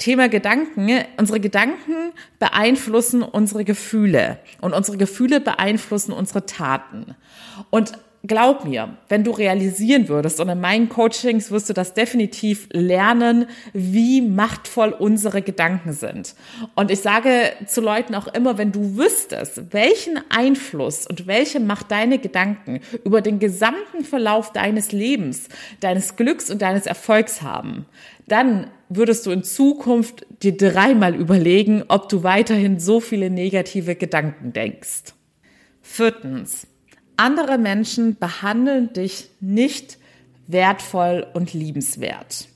Thema 0.01 0.29
Gedanken. 0.29 0.89
Unsere 1.17 1.39
Gedanken 1.39 2.11
beeinflussen 2.39 3.21
unsere 3.21 3.63
Gefühle 3.63 4.39
und 4.59 4.73
unsere 4.73 4.97
Gefühle 4.97 5.39
beeinflussen 5.39 6.11
unsere 6.11 6.45
Taten. 6.45 7.15
Und 7.69 7.93
glaub 8.23 8.65
mir, 8.65 8.97
wenn 9.09 9.23
du 9.23 9.31
realisieren 9.31 10.07
würdest, 10.07 10.39
und 10.39 10.49
in 10.49 10.61
meinen 10.61 10.89
Coachings 10.89 11.49
wirst 11.51 11.69
du 11.69 11.73
das 11.73 11.93
definitiv 11.93 12.67
lernen, 12.71 13.47
wie 13.73 14.21
machtvoll 14.21 14.89
unsere 14.89 15.41
Gedanken 15.41 15.93
sind. 15.93 16.35
Und 16.75 16.91
ich 16.91 16.99
sage 16.99 17.53
zu 17.65 17.81
Leuten 17.81 18.13
auch 18.15 18.27
immer, 18.27 18.57
wenn 18.57 18.71
du 18.71 18.97
wüsstest, 18.97 19.73
welchen 19.73 20.19
Einfluss 20.29 21.07
und 21.07 21.27
welche 21.27 21.59
Macht 21.59 21.91
deine 21.91 22.19
Gedanken 22.19 22.79
über 23.03 23.21
den 23.21 23.39
gesamten 23.39 24.03
Verlauf 24.03 24.51
deines 24.51 24.91
Lebens, 24.91 25.47
deines 25.79 26.15
Glücks 26.15 26.49
und 26.49 26.61
deines 26.61 26.85
Erfolgs 26.85 27.41
haben, 27.41 27.85
dann 28.27 28.67
würdest 28.89 29.25
du 29.25 29.31
in 29.31 29.43
Zukunft 29.43 30.25
dir 30.43 30.55
dreimal 30.55 31.15
überlegen, 31.15 31.83
ob 31.87 32.09
du 32.09 32.23
weiterhin 32.23 32.79
so 32.79 32.99
viele 32.99 33.29
negative 33.29 33.95
Gedanken 33.95 34.53
denkst. 34.53 35.13
Viertens, 35.81 36.67
andere 37.17 37.57
Menschen 37.57 38.17
behandeln 38.17 38.93
dich 38.93 39.29
nicht 39.39 39.97
wertvoll 40.47 41.27
und 41.33 41.53
liebenswert. 41.53 42.47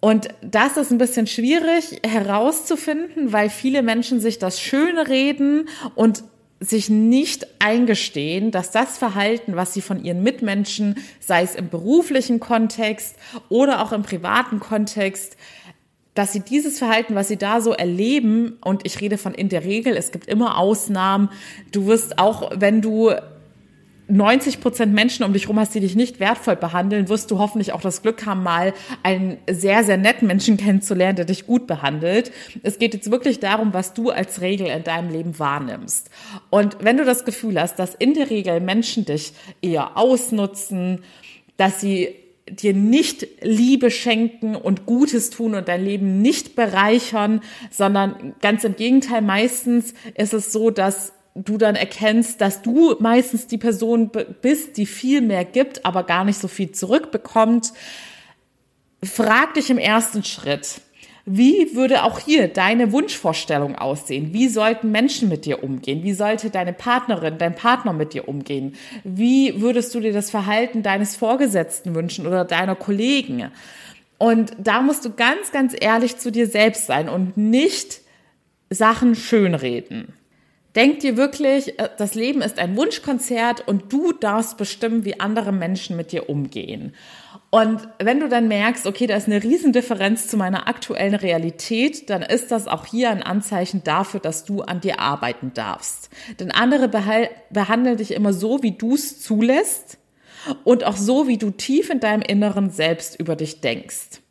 Und 0.00 0.28
das 0.42 0.76
ist 0.76 0.90
ein 0.90 0.98
bisschen 0.98 1.28
schwierig 1.28 2.00
herauszufinden, 2.04 3.32
weil 3.32 3.48
viele 3.48 3.82
Menschen 3.82 4.20
sich 4.20 4.38
das 4.40 4.60
Schöne 4.60 5.08
reden 5.08 5.68
und 5.94 6.24
sich 6.58 6.88
nicht 6.88 7.46
eingestehen, 7.58 8.50
dass 8.50 8.70
das 8.70 8.98
Verhalten, 8.98 9.56
was 9.56 9.74
sie 9.74 9.80
von 9.80 10.02
ihren 10.04 10.22
Mitmenschen, 10.22 10.96
sei 11.20 11.42
es 11.42 11.54
im 11.54 11.68
beruflichen 11.68 12.40
Kontext 12.40 13.16
oder 13.48 13.82
auch 13.82 13.92
im 13.92 14.02
privaten 14.02 14.60
Kontext, 14.60 15.36
dass 16.14 16.32
sie 16.32 16.40
dieses 16.40 16.78
Verhalten, 16.78 17.14
was 17.14 17.28
sie 17.28 17.38
da 17.38 17.60
so 17.60 17.72
erleben, 17.72 18.58
und 18.62 18.84
ich 18.84 19.00
rede 19.00 19.18
von 19.18 19.34
in 19.34 19.48
der 19.48 19.64
Regel, 19.64 19.96
es 19.96 20.12
gibt 20.12 20.28
immer 20.28 20.58
Ausnahmen, 20.58 21.30
du 21.72 21.86
wirst 21.86 22.18
auch, 22.18 22.50
wenn 22.54 22.82
du 22.82 23.12
90 24.08 24.60
Prozent 24.60 24.92
Menschen 24.92 25.24
um 25.24 25.32
dich 25.32 25.48
rum 25.48 25.58
hast, 25.58 25.74
die 25.74 25.80
dich 25.80 25.96
nicht 25.96 26.20
wertvoll 26.20 26.56
behandeln, 26.56 27.08
wirst 27.08 27.30
du 27.30 27.38
hoffentlich 27.38 27.72
auch 27.72 27.80
das 27.80 28.02
Glück 28.02 28.26
haben, 28.26 28.42
mal 28.42 28.74
einen 29.02 29.38
sehr, 29.48 29.84
sehr 29.84 29.96
netten 29.96 30.26
Menschen 30.26 30.58
kennenzulernen, 30.58 31.16
der 31.16 31.24
dich 31.24 31.46
gut 31.46 31.66
behandelt. 31.66 32.30
Es 32.62 32.78
geht 32.78 32.92
jetzt 32.92 33.10
wirklich 33.10 33.40
darum, 33.40 33.72
was 33.72 33.94
du 33.94 34.10
als 34.10 34.42
Regel 34.42 34.66
in 34.66 34.84
deinem 34.84 35.10
Leben 35.10 35.38
wahrnimmst. 35.38 36.10
Und 36.50 36.76
wenn 36.80 36.98
du 36.98 37.04
das 37.04 37.24
Gefühl 37.24 37.58
hast, 37.58 37.78
dass 37.78 37.94
in 37.94 38.12
der 38.12 38.28
Regel 38.28 38.60
Menschen 38.60 39.06
dich 39.06 39.32
eher 39.62 39.96
ausnutzen, 39.96 41.00
dass 41.56 41.80
sie 41.80 42.14
dir 42.56 42.74
nicht 42.74 43.26
Liebe 43.40 43.90
schenken 43.90 44.56
und 44.56 44.86
Gutes 44.86 45.30
tun 45.30 45.54
und 45.54 45.68
dein 45.68 45.84
Leben 45.84 46.22
nicht 46.22 46.54
bereichern, 46.54 47.40
sondern 47.70 48.34
ganz 48.40 48.64
im 48.64 48.76
Gegenteil, 48.76 49.22
meistens 49.22 49.94
ist 50.14 50.34
es 50.34 50.52
so, 50.52 50.70
dass 50.70 51.12
du 51.34 51.56
dann 51.56 51.76
erkennst, 51.76 52.40
dass 52.40 52.62
du 52.62 52.96
meistens 53.00 53.46
die 53.46 53.58
Person 53.58 54.10
bist, 54.42 54.76
die 54.76 54.86
viel 54.86 55.20
mehr 55.20 55.44
gibt, 55.44 55.84
aber 55.84 56.04
gar 56.04 56.24
nicht 56.24 56.38
so 56.38 56.48
viel 56.48 56.72
zurückbekommt, 56.72 57.72
frag 59.02 59.54
dich 59.54 59.70
im 59.70 59.78
ersten 59.78 60.24
Schritt, 60.24 60.80
wie 61.24 61.74
würde 61.76 62.02
auch 62.02 62.18
hier 62.18 62.48
deine 62.48 62.90
Wunschvorstellung 62.90 63.76
aussehen? 63.76 64.32
Wie 64.32 64.48
sollten 64.48 64.90
Menschen 64.90 65.28
mit 65.28 65.44
dir 65.44 65.62
umgehen? 65.62 66.02
Wie 66.02 66.14
sollte 66.14 66.50
deine 66.50 66.72
Partnerin, 66.72 67.38
dein 67.38 67.54
Partner 67.54 67.92
mit 67.92 68.12
dir 68.12 68.28
umgehen? 68.28 68.74
Wie 69.04 69.60
würdest 69.60 69.94
du 69.94 70.00
dir 70.00 70.12
das 70.12 70.30
Verhalten 70.30 70.82
deines 70.82 71.14
Vorgesetzten 71.14 71.94
wünschen 71.94 72.26
oder 72.26 72.44
deiner 72.44 72.74
Kollegen? 72.74 73.52
Und 74.18 74.52
da 74.58 74.82
musst 74.82 75.04
du 75.04 75.12
ganz, 75.12 75.52
ganz 75.52 75.76
ehrlich 75.78 76.16
zu 76.16 76.32
dir 76.32 76.48
selbst 76.48 76.86
sein 76.86 77.08
und 77.08 77.36
nicht 77.36 78.00
Sachen 78.70 79.14
schönreden. 79.14 80.14
Denk 80.74 81.00
dir 81.00 81.16
wirklich, 81.16 81.78
äh, 81.78 81.88
das 81.98 82.14
Leben 82.14 82.40
ist 82.40 82.58
ein 82.58 82.76
Wunschkonzert 82.76 83.66
und 83.68 83.92
du 83.92 84.12
darfst 84.12 84.56
bestimmen, 84.56 85.04
wie 85.04 85.20
andere 85.20 85.52
Menschen 85.52 85.96
mit 85.96 86.12
dir 86.12 86.28
umgehen. 86.28 86.94
Und 87.54 87.86
wenn 87.98 88.18
du 88.18 88.30
dann 88.30 88.48
merkst, 88.48 88.86
okay, 88.86 89.06
da 89.06 89.14
ist 89.14 89.26
eine 89.26 89.42
Riesendifferenz 89.42 90.26
zu 90.26 90.38
meiner 90.38 90.68
aktuellen 90.68 91.14
Realität, 91.14 92.08
dann 92.08 92.22
ist 92.22 92.50
das 92.50 92.66
auch 92.66 92.86
hier 92.86 93.10
ein 93.10 93.22
Anzeichen 93.22 93.84
dafür, 93.84 94.20
dass 94.20 94.46
du 94.46 94.62
an 94.62 94.80
dir 94.80 95.00
arbeiten 95.00 95.52
darfst. 95.52 96.08
Denn 96.40 96.50
andere 96.50 96.88
behandeln 96.88 97.98
dich 97.98 98.12
immer 98.12 98.32
so, 98.32 98.62
wie 98.62 98.72
du 98.72 98.94
es 98.94 99.20
zulässt 99.20 99.98
und 100.64 100.84
auch 100.84 100.96
so, 100.96 101.28
wie 101.28 101.36
du 101.36 101.50
tief 101.50 101.90
in 101.90 102.00
deinem 102.00 102.22
Inneren 102.22 102.70
selbst 102.70 103.20
über 103.20 103.36
dich 103.36 103.60
denkst. 103.60 104.21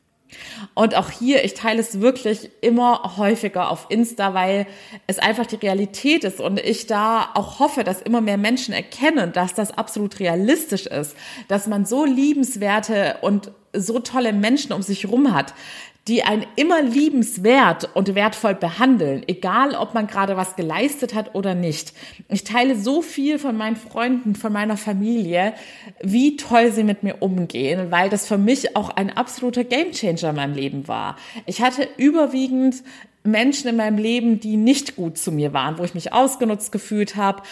Und 0.73 0.95
auch 0.95 1.09
hier, 1.09 1.43
ich 1.43 1.53
teile 1.53 1.79
es 1.79 2.01
wirklich 2.01 2.49
immer 2.61 3.17
häufiger 3.17 3.69
auf 3.69 3.87
Insta, 3.89 4.33
weil 4.33 4.67
es 5.07 5.19
einfach 5.19 5.45
die 5.45 5.55
Realität 5.55 6.23
ist 6.23 6.39
und 6.39 6.59
ich 6.59 6.87
da 6.87 7.29
auch 7.33 7.59
hoffe, 7.59 7.83
dass 7.83 8.01
immer 8.01 8.21
mehr 8.21 8.37
Menschen 8.37 8.73
erkennen, 8.73 9.33
dass 9.33 9.53
das 9.53 9.77
absolut 9.77 10.19
realistisch 10.19 10.85
ist, 10.85 11.15
dass 11.47 11.67
man 11.67 11.85
so 11.85 12.05
liebenswerte 12.05 13.17
und 13.21 13.51
so 13.73 13.99
tolle 13.99 14.33
Menschen 14.33 14.73
um 14.73 14.81
sich 14.81 15.07
rum 15.07 15.33
hat, 15.33 15.53
die 16.07 16.23
einen 16.23 16.45
immer 16.55 16.81
liebenswert 16.81 17.89
und 17.93 18.15
wertvoll 18.15 18.55
behandeln, 18.55 19.23
egal 19.27 19.75
ob 19.75 19.93
man 19.93 20.07
gerade 20.07 20.35
was 20.35 20.55
geleistet 20.55 21.13
hat 21.13 21.35
oder 21.35 21.53
nicht. 21.53 21.93
Ich 22.27 22.43
teile 22.43 22.75
so 22.75 23.03
viel 23.03 23.37
von 23.37 23.55
meinen 23.55 23.75
Freunden, 23.75 24.33
von 24.33 24.51
meiner 24.51 24.77
Familie, 24.77 25.53
wie 26.01 26.37
toll 26.37 26.71
sie 26.71 26.83
mit 26.83 27.03
mir 27.03 27.21
umgehen, 27.21 27.91
weil 27.91 28.09
das 28.09 28.27
für 28.27 28.39
mich 28.39 28.75
auch 28.75 28.89
ein 28.89 29.15
absoluter 29.15 29.63
Gamechanger 29.63 30.31
in 30.31 30.35
meinem 30.35 30.55
Leben 30.55 30.87
war. 30.87 31.17
Ich 31.45 31.61
hatte 31.61 31.87
überwiegend 31.97 32.83
Menschen 33.23 33.69
in 33.69 33.75
meinem 33.75 33.99
Leben, 33.99 34.39
die 34.39 34.57
nicht 34.57 34.95
gut 34.95 35.19
zu 35.19 35.31
mir 35.31 35.53
waren, 35.53 35.77
wo 35.77 35.83
ich 35.83 35.93
mich 35.93 36.13
ausgenutzt 36.13 36.71
gefühlt 36.71 37.15
habe, 37.15 37.43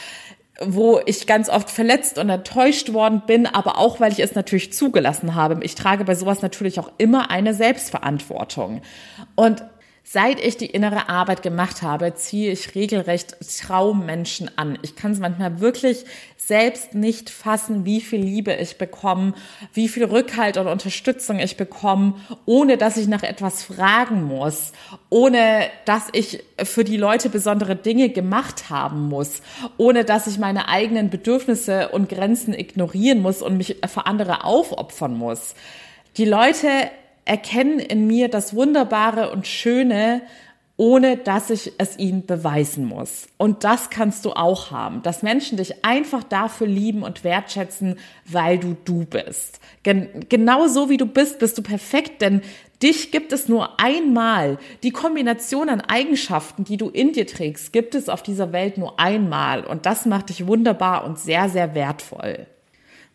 wo 0.66 1.00
ich 1.06 1.28
ganz 1.28 1.50
oft 1.50 1.70
verletzt 1.70 2.18
und 2.18 2.30
enttäuscht 2.30 2.94
worden 2.94 3.24
bin, 3.26 3.46
aber 3.46 3.78
auch, 3.78 4.00
weil 4.00 4.12
ich 4.12 4.20
es 4.20 4.36
natürlich 4.36 4.74
zugelassen 4.74 5.36
habe. 5.36 5.58
Ich 5.64 5.76
trage 5.76 6.04
bei 6.04 6.16
sowas 6.16 6.42
natürlich 6.42 6.80
auch 6.80 6.92
immer 6.98 7.32
eine 7.32 7.54
Selbstverantwortung. 7.54 8.82
Und 9.36 9.64
Seit 10.12 10.44
ich 10.44 10.58
die 10.58 10.66
innere 10.66 11.08
Arbeit 11.08 11.44
gemacht 11.44 11.84
habe, 11.84 12.16
ziehe 12.16 12.52
ich 12.52 12.74
regelrecht 12.74 13.36
Traummenschen 13.62 14.50
an. 14.56 14.80
Ich 14.82 14.96
kann 14.96 15.12
es 15.12 15.20
manchmal 15.20 15.60
wirklich 15.60 16.04
selbst 16.36 16.96
nicht 16.96 17.30
fassen, 17.30 17.86
wie 17.86 18.02
viel 18.02 18.20
Liebe 18.20 18.52
ich 18.56 18.80
bekomme, 18.80 19.36
wie 19.72 19.88
viel 19.88 20.06
Rückhalt 20.06 20.58
und 20.58 20.66
Unterstützung 20.66 21.38
ich 21.38 21.58
bekomme, 21.58 22.16
ohne 22.48 22.78
dass 22.78 22.98
ich 22.98 23.08
nach 23.08 23.22
etwas 23.22 23.62
fragen 23.62 24.24
muss, 24.24 24.72
ohne 25.12 25.68
dass 25.86 26.08
ich 26.14 26.44
für 26.64 26.84
die 26.84 26.98
Leute 26.98 27.30
besondere 27.30 27.76
Dinge 27.76 28.10
gemacht 28.10 28.72
haben 28.72 29.10
muss, 29.10 29.44
ohne 29.78 30.06
dass 30.06 30.26
ich 30.26 30.40
meine 30.40 30.70
eigenen 30.70 31.12
Bedürfnisse 31.12 31.90
und 31.90 32.10
Grenzen 32.10 32.56
ignorieren 32.56 33.22
muss 33.22 33.44
und 33.44 33.58
mich 33.58 33.76
für 33.88 34.08
andere 34.08 34.44
aufopfern 34.44 35.16
muss. 35.16 35.54
Die 36.18 36.26
Leute 36.26 36.90
erkennen 37.30 37.80
in 37.80 38.08
mir 38.08 38.28
das 38.28 38.56
Wunderbare 38.56 39.32
und 39.32 39.46
Schöne, 39.46 40.24
ohne 40.78 41.18
dass 41.18 41.50
ich 41.50 41.74
es 41.78 42.00
ihnen 42.00 42.26
beweisen 42.26 42.86
muss. 42.86 43.28
Und 43.38 43.64
das 43.64 43.90
kannst 43.90 44.26
du 44.26 44.32
auch 44.32 44.72
haben, 44.72 45.04
dass 45.04 45.22
Menschen 45.22 45.58
dich 45.58 45.86
einfach 45.86 46.24
dafür 46.24 46.66
lieben 46.66 47.04
und 47.04 47.24
wertschätzen, 47.24 48.00
weil 48.26 48.58
du 48.58 48.76
du 48.86 49.06
bist. 49.06 49.60
Gen 49.84 50.26
genau 50.30 50.68
so 50.68 50.90
wie 50.90 50.98
du 50.98 51.06
bist, 51.06 51.38
bist 51.38 51.58
du 51.58 51.62
perfekt, 51.62 52.22
denn 52.22 52.42
dich 52.82 53.12
gibt 53.12 53.32
es 53.32 53.48
nur 53.48 53.80
einmal. 53.80 54.58
Die 54.82 54.92
Kombination 54.92 55.70
an 55.70 55.82
Eigenschaften, 55.82 56.64
die 56.64 56.78
du 56.78 56.90
in 56.90 57.12
dir 57.12 57.28
trägst, 57.28 57.74
gibt 57.74 57.94
es 57.94 58.10
auf 58.10 58.24
dieser 58.24 58.54
Welt 58.54 58.78
nur 58.78 59.00
einmal. 59.00 59.66
Und 59.66 59.86
das 59.86 60.06
macht 60.08 60.30
dich 60.30 60.48
wunderbar 60.48 61.04
und 61.04 61.20
sehr, 61.20 61.50
sehr 61.50 61.76
wertvoll. 61.76 62.48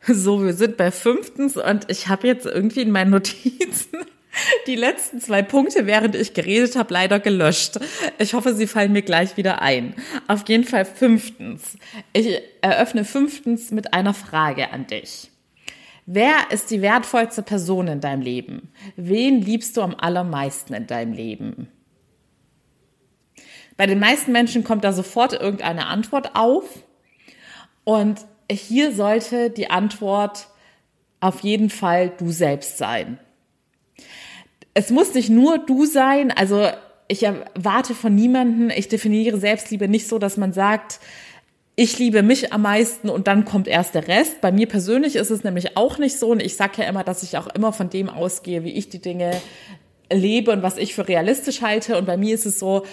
So, 0.12 0.44
wir 0.44 0.54
sind 0.54 0.76
bei 0.76 0.90
fünftens 0.90 1.56
und 1.56 1.90
ich 1.90 2.08
habe 2.08 2.26
jetzt 2.26 2.46
irgendwie 2.46 2.82
in 2.82 2.90
meinen 2.90 3.10
Notizen 3.10 3.98
die 4.66 4.76
letzten 4.76 5.20
zwei 5.20 5.42
Punkte, 5.42 5.86
während 5.86 6.14
ich 6.14 6.34
geredet 6.34 6.76
habe, 6.76 6.92
leider 6.92 7.20
gelöscht. 7.20 7.78
Ich 8.18 8.34
hoffe, 8.34 8.54
sie 8.54 8.66
fallen 8.66 8.92
mir 8.92 9.02
gleich 9.02 9.36
wieder 9.36 9.62
ein. 9.62 9.94
Auf 10.28 10.48
jeden 10.48 10.64
Fall 10.64 10.84
fünftens. 10.84 11.78
Ich 12.12 12.40
eröffne 12.60 13.04
fünftens 13.04 13.70
mit 13.70 13.94
einer 13.94 14.14
Frage 14.14 14.70
an 14.70 14.86
dich. 14.86 15.30
Wer 16.06 16.34
ist 16.50 16.70
die 16.70 16.82
wertvollste 16.82 17.42
Person 17.42 17.88
in 17.88 18.00
deinem 18.00 18.20
Leben? 18.20 18.70
Wen 18.96 19.40
liebst 19.40 19.76
du 19.76 19.80
am 19.80 19.94
allermeisten 19.94 20.74
in 20.74 20.86
deinem 20.86 21.14
Leben? 21.14 21.68
Bei 23.78 23.86
den 23.86 23.98
meisten 23.98 24.30
Menschen 24.32 24.64
kommt 24.64 24.84
da 24.84 24.92
sofort 24.92 25.32
irgendeine 25.32 25.86
Antwort 25.86 26.36
auf. 26.36 26.64
Und 27.84 28.20
hier 28.50 28.92
sollte 28.92 29.50
die 29.50 29.70
Antwort 29.70 30.48
auf 31.20 31.40
jeden 31.40 31.70
Fall 31.70 32.12
du 32.18 32.30
selbst 32.30 32.78
sein. 32.78 33.18
Es 34.74 34.90
muss 34.90 35.14
nicht 35.14 35.30
nur 35.30 35.58
du 35.58 35.86
sein, 35.86 36.30
also 36.30 36.68
ich 37.08 37.22
erwarte 37.22 37.94
von 37.94 38.14
niemanden, 38.14 38.70
ich 38.70 38.88
definiere 38.88 39.38
Selbstliebe 39.38 39.88
nicht 39.88 40.08
so, 40.08 40.18
dass 40.18 40.36
man 40.36 40.52
sagt, 40.52 41.00
ich 41.76 41.98
liebe 41.98 42.22
mich 42.22 42.52
am 42.52 42.62
meisten 42.62 43.08
und 43.08 43.26
dann 43.26 43.44
kommt 43.44 43.66
erst 43.66 43.94
der 43.94 44.06
Rest. 44.06 44.40
Bei 44.40 44.52
mir 44.52 44.68
persönlich 44.68 45.16
ist 45.16 45.30
es 45.30 45.42
nämlich 45.42 45.76
auch 45.76 45.98
nicht 45.98 46.18
so 46.18 46.30
und 46.30 46.40
ich 46.40 46.56
sage 46.56 46.82
ja 46.82 46.88
immer, 46.88 47.02
dass 47.02 47.22
ich 47.22 47.36
auch 47.36 47.48
immer 47.48 47.72
von 47.72 47.90
dem 47.90 48.08
ausgehe, 48.08 48.62
wie 48.62 48.72
ich 48.72 48.88
die 48.90 49.00
Dinge 49.00 49.40
lebe 50.12 50.52
und 50.52 50.62
was 50.62 50.76
ich 50.76 50.94
für 50.94 51.08
realistisch 51.08 51.62
halte. 51.62 51.98
Und 51.98 52.06
bei 52.06 52.16
mir 52.16 52.34
ist 52.34 52.46
es 52.46 52.58
so, 52.58 52.84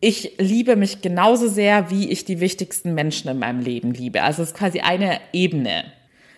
ich 0.00 0.32
liebe 0.38 0.76
mich 0.76 1.02
genauso 1.02 1.48
sehr, 1.48 1.90
wie 1.90 2.10
ich 2.10 2.24
die 2.24 2.40
wichtigsten 2.40 2.94
Menschen 2.94 3.30
in 3.30 3.38
meinem 3.38 3.60
Leben 3.60 3.92
liebe. 3.92 4.22
Also 4.22 4.42
es 4.42 4.50
ist 4.50 4.56
quasi 4.56 4.80
eine 4.80 5.20
Ebene. 5.32 5.84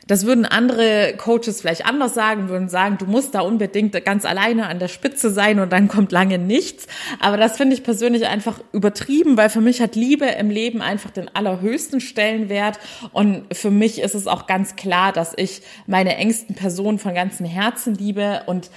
Das 0.09 0.27
würden 0.27 0.44
andere 0.44 1.14
Coaches 1.16 1.61
vielleicht 1.61 1.87
anders 1.87 2.12
sagen, 2.12 2.48
würden 2.48 2.68
sagen, 2.68 2.98
du 2.98 3.07
musst 3.07 3.37
da 3.37 3.40
unbedingt 3.40 4.05
ganz 4.05 4.25
alleine 4.25 4.66
an 4.66 4.81
der 4.81 4.88
Spitze 4.88 5.31
sein 5.31 5.61
und 5.61 5.72
dann 5.72 5.87
kommt 5.87 6.11
lange 6.11 6.38
nichts. 6.38 6.88
Aber 7.20 7.37
das 7.37 7.57
finde 7.57 7.77
ich 7.77 7.85
persönlich 7.85 8.27
einfach 8.27 8.61
übertrieben, 8.72 9.37
weil 9.37 9.48
für 9.48 9.61
mich 9.61 9.81
hat 9.81 9.94
Liebe 9.94 10.27
im 10.27 10.51
Leben 10.51 10.83
einfach 10.83 11.11
den 11.11 11.35
allerhöchsten 11.35 12.01
Stellenwert. 12.01 12.81
Und 13.12 13.44
für 13.55 13.70
mich 13.70 14.01
ist 14.01 14.16
es 14.16 14.27
auch 14.27 14.48
ganz 14.48 14.75
klar, 14.75 15.12
dass 15.12 15.35
ich 15.37 15.62
meine 15.87 16.16
engsten 16.16 16.57
Personen 16.57 16.98
von 16.98 17.14
ganzem 17.14 17.46
Herzen 17.46 17.94
liebe 17.94 18.42
und 18.46 18.70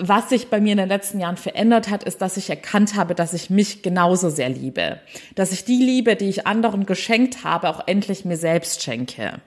was 0.00 0.30
sich 0.30 0.48
bei 0.48 0.60
mir 0.60 0.72
in 0.72 0.78
den 0.78 0.88
letzten 0.88 1.20
Jahren 1.20 1.36
verändert 1.36 1.90
hat, 1.90 2.04
ist, 2.04 2.22
dass 2.22 2.36
ich 2.36 2.50
erkannt 2.50 2.94
habe, 2.94 3.14
dass 3.14 3.34
ich 3.34 3.50
mich 3.50 3.82
genauso 3.82 4.30
sehr 4.30 4.48
liebe. 4.48 4.98
Dass 5.34 5.52
ich 5.52 5.64
die 5.64 5.76
Liebe, 5.76 6.16
die 6.16 6.28
ich 6.28 6.46
anderen 6.46 6.86
geschenkt 6.86 7.44
habe, 7.44 7.68
auch 7.68 7.86
endlich 7.86 8.24
mir 8.24 8.36
selbst 8.36 8.82
schenke. 8.82 9.40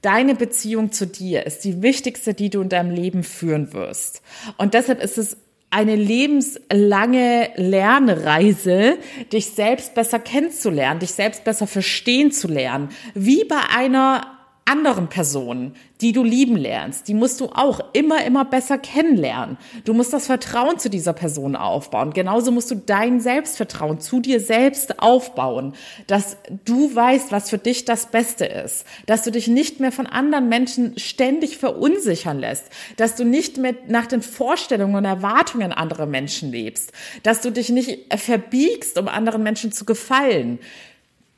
Deine 0.00 0.34
Beziehung 0.34 0.92
zu 0.92 1.06
dir 1.06 1.46
ist 1.46 1.64
die 1.64 1.82
wichtigste, 1.82 2.34
die 2.34 2.50
du 2.50 2.60
in 2.60 2.68
deinem 2.68 2.90
Leben 2.90 3.22
führen 3.22 3.72
wirst. 3.72 4.22
Und 4.58 4.74
deshalb 4.74 5.02
ist 5.02 5.18
es 5.18 5.36
eine 5.70 5.96
lebenslange 5.96 7.50
Lernreise, 7.56 8.96
dich 9.32 9.46
selbst 9.46 9.94
besser 9.94 10.20
kennenzulernen, 10.20 11.00
dich 11.00 11.12
selbst 11.12 11.42
besser 11.42 11.66
verstehen 11.66 12.30
zu 12.30 12.46
lernen, 12.46 12.90
wie 13.14 13.44
bei 13.44 13.58
einer 13.74 14.43
anderen 14.66 15.08
Personen, 15.08 15.74
die 16.00 16.12
du 16.12 16.24
lieben 16.24 16.56
lernst, 16.56 17.06
die 17.08 17.14
musst 17.14 17.40
du 17.40 17.46
auch 17.46 17.80
immer, 17.92 18.24
immer 18.24 18.44
besser 18.44 18.78
kennenlernen. 18.78 19.58
Du 19.84 19.92
musst 19.92 20.12
das 20.12 20.26
Vertrauen 20.26 20.78
zu 20.78 20.88
dieser 20.88 21.12
Person 21.12 21.54
aufbauen. 21.54 22.12
Genauso 22.12 22.50
musst 22.50 22.70
du 22.70 22.74
dein 22.74 23.20
Selbstvertrauen 23.20 24.00
zu 24.00 24.20
dir 24.20 24.40
selbst 24.40 25.00
aufbauen, 25.00 25.74
dass 26.06 26.38
du 26.64 26.94
weißt, 26.94 27.30
was 27.30 27.50
für 27.50 27.58
dich 27.58 27.84
das 27.84 28.06
Beste 28.06 28.46
ist, 28.46 28.86
dass 29.06 29.22
du 29.22 29.30
dich 29.30 29.48
nicht 29.48 29.80
mehr 29.80 29.92
von 29.92 30.06
anderen 30.06 30.48
Menschen 30.48 30.98
ständig 30.98 31.58
verunsichern 31.58 32.38
lässt, 32.38 32.64
dass 32.96 33.16
du 33.16 33.24
nicht 33.24 33.58
mehr 33.58 33.74
nach 33.86 34.06
den 34.06 34.22
Vorstellungen 34.22 34.96
und 34.96 35.04
Erwartungen 35.04 35.72
anderer 35.72 36.06
Menschen 36.06 36.50
lebst, 36.50 36.92
dass 37.22 37.42
du 37.42 37.50
dich 37.50 37.68
nicht 37.68 38.14
verbiegst, 38.16 38.98
um 38.98 39.08
anderen 39.08 39.42
Menschen 39.42 39.72
zu 39.72 39.84
gefallen, 39.84 40.58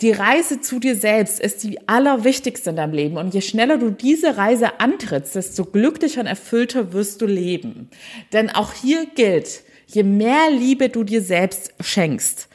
die 0.03 0.13
Reise 0.13 0.61
zu 0.61 0.79
dir 0.79 0.95
selbst 0.95 1.41
ist 1.41 1.65
die 1.65 1.89
allerwichtigste 1.89 2.71
in 2.71 2.77
deinem 2.77 2.93
Leben. 2.93 3.17
Und 3.17 3.33
je 3.33 3.41
schneller 3.41 3.79
du 3.79 3.91
diese 3.91 4.37
Reise 4.37 4.79
antrittst, 4.81 5.35
desto 5.35 5.65
glücklicher 5.65 6.21
und 6.21 6.27
erfüllter 6.27 6.93
wirst 6.93 7.23
du 7.23 7.27
leben. 7.27 7.89
Denn 8.33 8.51
auch 8.51 8.75
hier 8.75 9.07
gilt, 9.07 9.63
je 9.87 10.03
mehr 10.03 10.51
Liebe 10.51 10.91
du 10.91 11.03
dir 11.03 11.23
selbst 11.23 11.73
schenkst, 11.81 12.49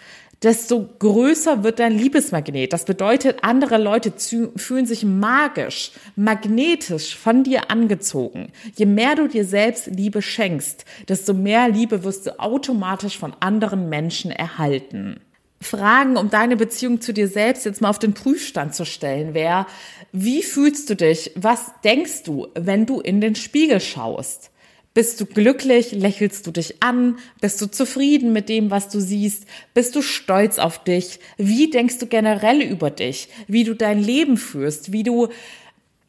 desto 0.43 0.87
größer 0.99 1.63
wird 1.63 1.79
dein 1.79 1.97
Liebesmagnet. 1.97 2.73
Das 2.73 2.85
bedeutet, 2.85 3.43
andere 3.43 3.77
Leute 3.79 4.13
fühlen 4.55 4.85
sich 4.85 5.03
magisch, 5.03 5.91
magnetisch 6.15 7.15
von 7.15 7.43
dir 7.43 7.71
angezogen. 7.71 8.51
Je 8.75 8.85
mehr 8.85 9.15
du 9.15 9.27
dir 9.27 9.45
selbst 9.45 9.87
Liebe 9.87 10.21
schenkst, 10.21 10.85
desto 11.07 11.33
mehr 11.33 11.69
Liebe 11.69 12.03
wirst 12.03 12.27
du 12.27 12.39
automatisch 12.39 13.17
von 13.17 13.33
anderen 13.39 13.89
Menschen 13.89 14.29
erhalten. 14.31 15.19
Fragen, 15.61 16.17
um 16.17 16.29
deine 16.29 16.57
Beziehung 16.57 17.01
zu 17.01 17.13
dir 17.13 17.27
selbst 17.27 17.65
jetzt 17.65 17.81
mal 17.81 17.89
auf 17.89 17.99
den 17.99 18.13
Prüfstand 18.13 18.73
zu 18.73 18.83
stellen, 18.83 19.33
wäre, 19.33 19.67
wie 20.11 20.41
fühlst 20.41 20.89
du 20.89 20.95
dich? 20.95 21.31
Was 21.35 21.71
denkst 21.83 22.23
du, 22.23 22.47
wenn 22.55 22.85
du 22.85 22.99
in 22.99 23.21
den 23.21 23.35
Spiegel 23.35 23.79
schaust? 23.79 24.49
Bist 24.93 25.21
du 25.21 25.25
glücklich? 25.25 25.93
Lächelst 25.93 26.45
du 26.47 26.51
dich 26.51 26.83
an? 26.83 27.17
Bist 27.39 27.61
du 27.61 27.67
zufrieden 27.67 28.33
mit 28.33 28.49
dem, 28.49 28.71
was 28.71 28.89
du 28.89 28.99
siehst? 28.99 29.45
Bist 29.73 29.95
du 29.95 30.01
stolz 30.01 30.57
auf 30.57 30.83
dich? 30.83 31.19
Wie 31.37 31.69
denkst 31.69 31.99
du 31.99 32.07
generell 32.07 32.61
über 32.61 32.89
dich? 32.89 33.29
Wie 33.47 33.63
du 33.63 33.73
dein 33.73 34.03
Leben 34.03 34.35
führst? 34.35 34.91
Wie 34.91 35.03
du 35.03 35.29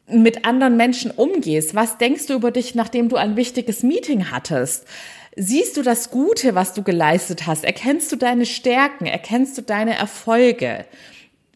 mit 0.09 0.45
anderen 0.45 0.75
Menschen 0.75 1.11
umgehst? 1.11 1.75
Was 1.75 1.97
denkst 1.97 2.25
du 2.25 2.33
über 2.33 2.51
dich, 2.51 2.75
nachdem 2.75 3.07
du 3.07 3.15
ein 3.15 3.37
wichtiges 3.37 3.83
Meeting 3.83 4.31
hattest? 4.31 4.85
Siehst 5.35 5.77
du 5.77 5.81
das 5.81 6.11
Gute, 6.11 6.53
was 6.53 6.73
du 6.73 6.83
geleistet 6.83 7.47
hast? 7.47 7.63
Erkennst 7.63 8.11
du 8.11 8.15
deine 8.15 8.45
Stärken? 8.45 9.05
Erkennst 9.05 9.57
du 9.57 9.61
deine 9.63 9.95
Erfolge? 9.95 10.85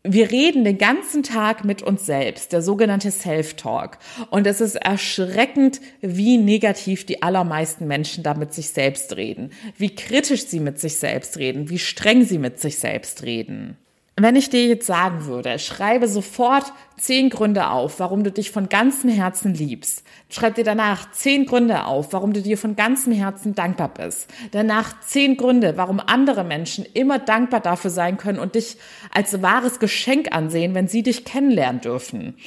Wir 0.04 0.32
reden 0.32 0.64
den 0.64 0.78
ganzen 0.78 1.22
Tag 1.22 1.66
mit 1.66 1.84
uns 1.84 2.06
selbst, 2.06 2.54
der 2.54 2.62
sogenannte 2.62 3.12
Self-Talk. 3.12 3.98
Und 4.30 4.48
es 4.48 4.62
ist 4.62 4.76
erschreckend, 4.76 5.82
wie 6.02 6.38
negativ 6.38 7.06
die 7.06 7.22
allermeisten 7.22 7.88
Menschen 7.88 8.24
da 8.24 8.34
mit 8.34 8.54
sich 8.54 8.70
selbst 8.70 9.16
reden, 9.18 9.52
wie 9.78 9.94
kritisch 9.94 10.46
sie 10.46 10.60
mit 10.60 10.80
sich 10.80 10.96
selbst 10.96 11.38
reden, 11.38 11.70
wie 11.70 11.80
streng 11.80 12.24
sie 12.24 12.38
mit 12.38 12.60
sich 12.60 12.80
selbst 12.80 13.24
reden. 13.24 13.78
Wenn 14.20 14.36
ich 14.36 14.50
dir 14.50 14.66
jetzt 14.66 14.88
sagen 14.88 15.28
würde, 15.28 15.60
schreibe 15.60 16.08
sofort 16.08 16.74
zehn 16.98 17.30
Gründe 17.30 17.70
auf, 17.70 18.00
warum 18.00 18.24
du 18.24 18.32
dich 18.32 18.50
von 18.50 18.68
ganzem 18.68 19.12
Herzen 19.12 19.54
liebst. 19.54 20.04
Schreib 20.32 20.56
dir 20.56 20.64
danach 20.64 21.12
zehn 21.12 21.46
Gründe 21.46 21.86
auf, 21.86 22.14
warum 22.14 22.34
du 22.34 22.42
dir 22.42 22.58
von 22.58 22.76
ganzem 22.76 23.14
Herzen 23.14 23.54
dankbar 23.54 23.90
bist. 23.90 24.28
Danach 24.54 25.02
zehn 25.02 25.38
Gründe, 25.38 25.78
warum 25.78 26.00
andere 26.00 26.44
Menschen 26.44 26.84
immer 26.96 27.20
dankbar 27.20 27.60
dafür 27.60 27.92
sein 27.92 28.18
können 28.18 28.40
und 28.40 28.56
dich 28.56 28.78
als 29.14 29.44
wahres 29.44 29.78
Geschenk 29.78 30.36
ansehen, 30.36 30.74
wenn 30.74 30.88
sie 30.88 31.04
dich 31.04 31.24
kennenlernen 31.24 31.82
dürfen. 31.82 32.38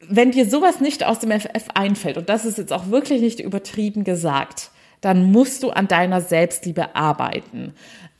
Wenn 0.00 0.30
dir 0.30 0.48
sowas 0.48 0.80
nicht 0.80 1.04
aus 1.04 1.18
dem 1.18 1.38
FF 1.38 1.68
einfällt, 1.74 2.16
und 2.16 2.30
das 2.30 2.46
ist 2.46 2.56
jetzt 2.56 2.72
auch 2.72 2.88
wirklich 2.88 3.20
nicht 3.20 3.40
übertrieben 3.40 4.04
gesagt, 4.04 4.70
dann 5.02 5.30
musst 5.30 5.62
du 5.62 5.68
an 5.68 5.86
deiner 5.86 6.22
Selbstliebe 6.22 6.96
arbeiten 6.96 7.74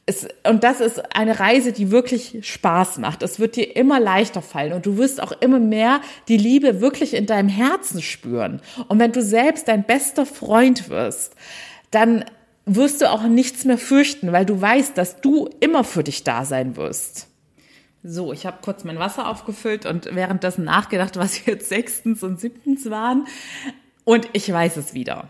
es, 0.07 0.29
und 0.47 0.65
das 0.65 0.81
ist 0.81 1.17
eine 1.17 1.41
Reise, 1.41 1.73
die 1.73 1.91
wirklich 1.91 2.39
Spaß 2.43 2.99
macht. 2.99 3.23
Es 3.23 3.41
wird 3.41 3.57
dir 3.57 3.75
immer 3.75 4.01
leichter 4.01 4.43
fallen 4.43 4.75
und 4.75 4.85
du 4.85 4.99
wirst 4.99 5.23
auch 5.23 5.33
immer 5.41 5.59
mehr 5.59 6.01
die 6.29 6.37
Liebe 6.37 6.81
wirklich 6.81 7.15
in 7.15 7.27
deinem 7.27 7.49
Herzen 7.49 8.03
spüren. 8.03 8.61
Und 8.89 8.99
wenn 8.99 9.13
du 9.13 9.23
selbst 9.23 9.69
dein 9.69 9.85
bester 9.85 10.27
Freund 10.27 10.91
wirst, 10.91 11.35
dann 11.91 12.25
wirst 12.67 13.01
du 13.01 13.11
auch 13.11 13.23
nichts 13.23 13.65
mehr 13.65 13.79
fürchten, 13.79 14.33
weil 14.33 14.45
du 14.45 14.61
weißt, 14.61 14.97
dass 14.97 15.21
du 15.21 15.49
immer 15.61 15.85
für 15.85 16.05
dich 16.05 16.25
da 16.25 16.45
sein 16.45 16.77
wirst. 16.77 17.29
So, 18.03 18.35
ich 18.35 18.45
habe 18.45 18.59
kurz 18.63 18.85
mein 18.85 18.99
Wasser 18.99 19.29
aufgefüllt 19.29 19.87
und 19.87 20.15
währenddessen 20.15 20.65
nachgedacht, 20.65 21.17
was 21.17 21.47
jetzt 21.47 21.71
sechstens 21.71 22.23
und 22.23 22.39
siebtens 22.39 22.91
waren. 22.91 23.27
Und 24.05 24.29
ich 24.35 24.53
weiß 24.53 24.77
es 24.77 24.93
wieder. 24.93 25.29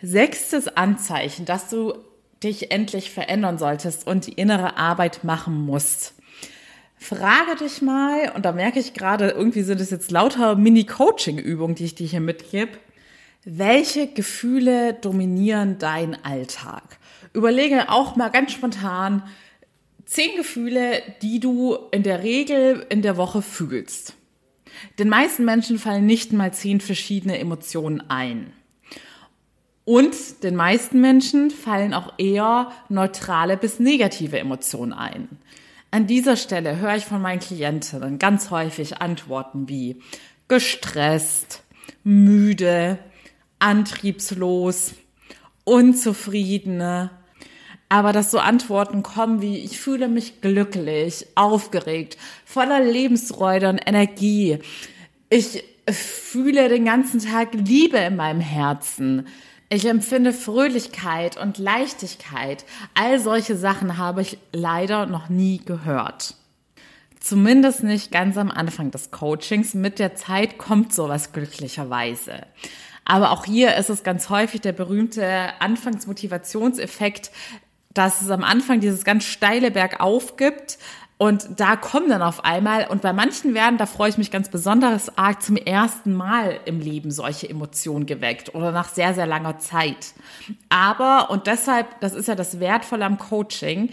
Sechstes 0.00 0.68
Anzeichen, 0.68 1.44
dass 1.44 1.68
du 1.68 1.94
dich 2.46 2.70
endlich 2.70 3.10
verändern 3.10 3.58
solltest 3.58 4.06
und 4.06 4.26
die 4.26 4.32
innere 4.32 4.76
Arbeit 4.76 5.24
machen 5.24 5.66
musst. 5.66 6.14
Frage 6.98 7.56
dich 7.60 7.82
mal, 7.82 8.32
und 8.34 8.44
da 8.44 8.52
merke 8.52 8.78
ich 8.78 8.94
gerade, 8.94 9.28
irgendwie 9.28 9.62
sind 9.62 9.80
es 9.80 9.90
jetzt 9.90 10.10
lauter 10.10 10.56
Mini-Coaching-Übungen, 10.56 11.74
die 11.74 11.84
ich 11.84 11.94
dir 11.94 12.06
hier 12.06 12.20
mitgebe. 12.20 12.78
Welche 13.44 14.08
Gefühle 14.08 14.94
dominieren 14.94 15.78
deinen 15.78 16.16
Alltag? 16.24 16.98
Überlege 17.32 17.90
auch 17.90 18.16
mal 18.16 18.30
ganz 18.30 18.52
spontan 18.52 19.22
zehn 20.06 20.36
Gefühle, 20.36 21.02
die 21.22 21.38
du 21.38 21.76
in 21.90 22.02
der 22.02 22.22
Regel 22.22 22.86
in 22.88 23.02
der 23.02 23.16
Woche 23.16 23.42
fühlst. 23.42 24.14
Den 24.98 25.08
meisten 25.08 25.44
Menschen 25.44 25.78
fallen 25.78 26.06
nicht 26.06 26.32
mal 26.32 26.52
zehn 26.52 26.80
verschiedene 26.80 27.38
Emotionen 27.38 28.08
ein. 28.08 28.52
Und 29.86 30.42
den 30.42 30.56
meisten 30.56 31.00
Menschen 31.00 31.52
fallen 31.52 31.94
auch 31.94 32.14
eher 32.18 32.72
neutrale 32.88 33.56
bis 33.56 33.78
negative 33.78 34.36
Emotionen 34.36 34.92
ein. 34.92 35.28
An 35.92 36.08
dieser 36.08 36.36
Stelle 36.36 36.78
höre 36.78 36.96
ich 36.96 37.04
von 37.04 37.22
meinen 37.22 37.38
Klientinnen 37.38 38.18
ganz 38.18 38.50
häufig 38.50 39.00
Antworten 39.00 39.68
wie 39.68 40.02
gestresst, 40.48 41.62
müde, 42.02 42.98
antriebslos, 43.60 44.94
unzufriedene. 45.62 47.10
Aber 47.88 48.12
dass 48.12 48.32
so 48.32 48.40
Antworten 48.40 49.04
kommen 49.04 49.40
wie 49.40 49.58
ich 49.58 49.78
fühle 49.78 50.08
mich 50.08 50.40
glücklich, 50.40 51.28
aufgeregt, 51.36 52.18
voller 52.44 52.80
Lebensfreude 52.80 53.68
und 53.68 53.78
Energie. 53.86 54.58
Ich 55.30 55.62
fühle 55.88 56.68
den 56.68 56.86
ganzen 56.86 57.20
Tag 57.20 57.54
Liebe 57.54 57.98
in 57.98 58.16
meinem 58.16 58.40
Herzen. 58.40 59.28
Ich 59.68 59.84
empfinde 59.86 60.32
Fröhlichkeit 60.32 61.36
und 61.36 61.58
Leichtigkeit. 61.58 62.64
All 62.94 63.18
solche 63.18 63.56
Sachen 63.56 63.98
habe 63.98 64.22
ich 64.22 64.38
leider 64.52 65.06
noch 65.06 65.28
nie 65.28 65.58
gehört. 65.58 66.34
Zumindest 67.18 67.82
nicht 67.82 68.12
ganz 68.12 68.36
am 68.36 68.52
Anfang 68.52 68.92
des 68.92 69.10
Coachings. 69.10 69.74
Mit 69.74 69.98
der 69.98 70.14
Zeit 70.14 70.58
kommt 70.58 70.94
sowas 70.94 71.32
glücklicherweise. 71.32 72.46
Aber 73.04 73.32
auch 73.32 73.44
hier 73.44 73.74
ist 73.74 73.90
es 73.90 74.04
ganz 74.04 74.30
häufig 74.30 74.60
der 74.60 74.72
berühmte 74.72 75.50
Anfangsmotivationseffekt, 75.58 77.32
dass 77.92 78.22
es 78.22 78.30
am 78.30 78.44
Anfang 78.44 78.78
dieses 78.78 79.04
ganz 79.04 79.24
steile 79.24 79.72
Bergauf 79.72 80.36
gibt, 80.36 80.78
und 81.18 81.48
da 81.58 81.76
kommen 81.76 82.10
dann 82.10 82.20
auf 82.20 82.44
einmal, 82.44 82.88
und 82.88 83.00
bei 83.00 83.12
manchen 83.12 83.54
werden, 83.54 83.78
da 83.78 83.86
freue 83.86 84.10
ich 84.10 84.18
mich 84.18 84.30
ganz 84.30 84.50
besonders 84.50 85.16
arg, 85.16 85.42
zum 85.42 85.56
ersten 85.56 86.14
Mal 86.14 86.60
im 86.66 86.80
Leben 86.80 87.10
solche 87.10 87.48
Emotionen 87.48 88.04
geweckt 88.04 88.54
oder 88.54 88.70
nach 88.70 88.88
sehr, 88.88 89.14
sehr 89.14 89.26
langer 89.26 89.58
Zeit. 89.58 90.12
Aber, 90.68 91.30
und 91.30 91.46
deshalb, 91.46 92.00
das 92.00 92.12
ist 92.12 92.28
ja 92.28 92.34
das 92.34 92.60
Wertvolle 92.60 93.06
am 93.06 93.16
Coaching, 93.16 93.90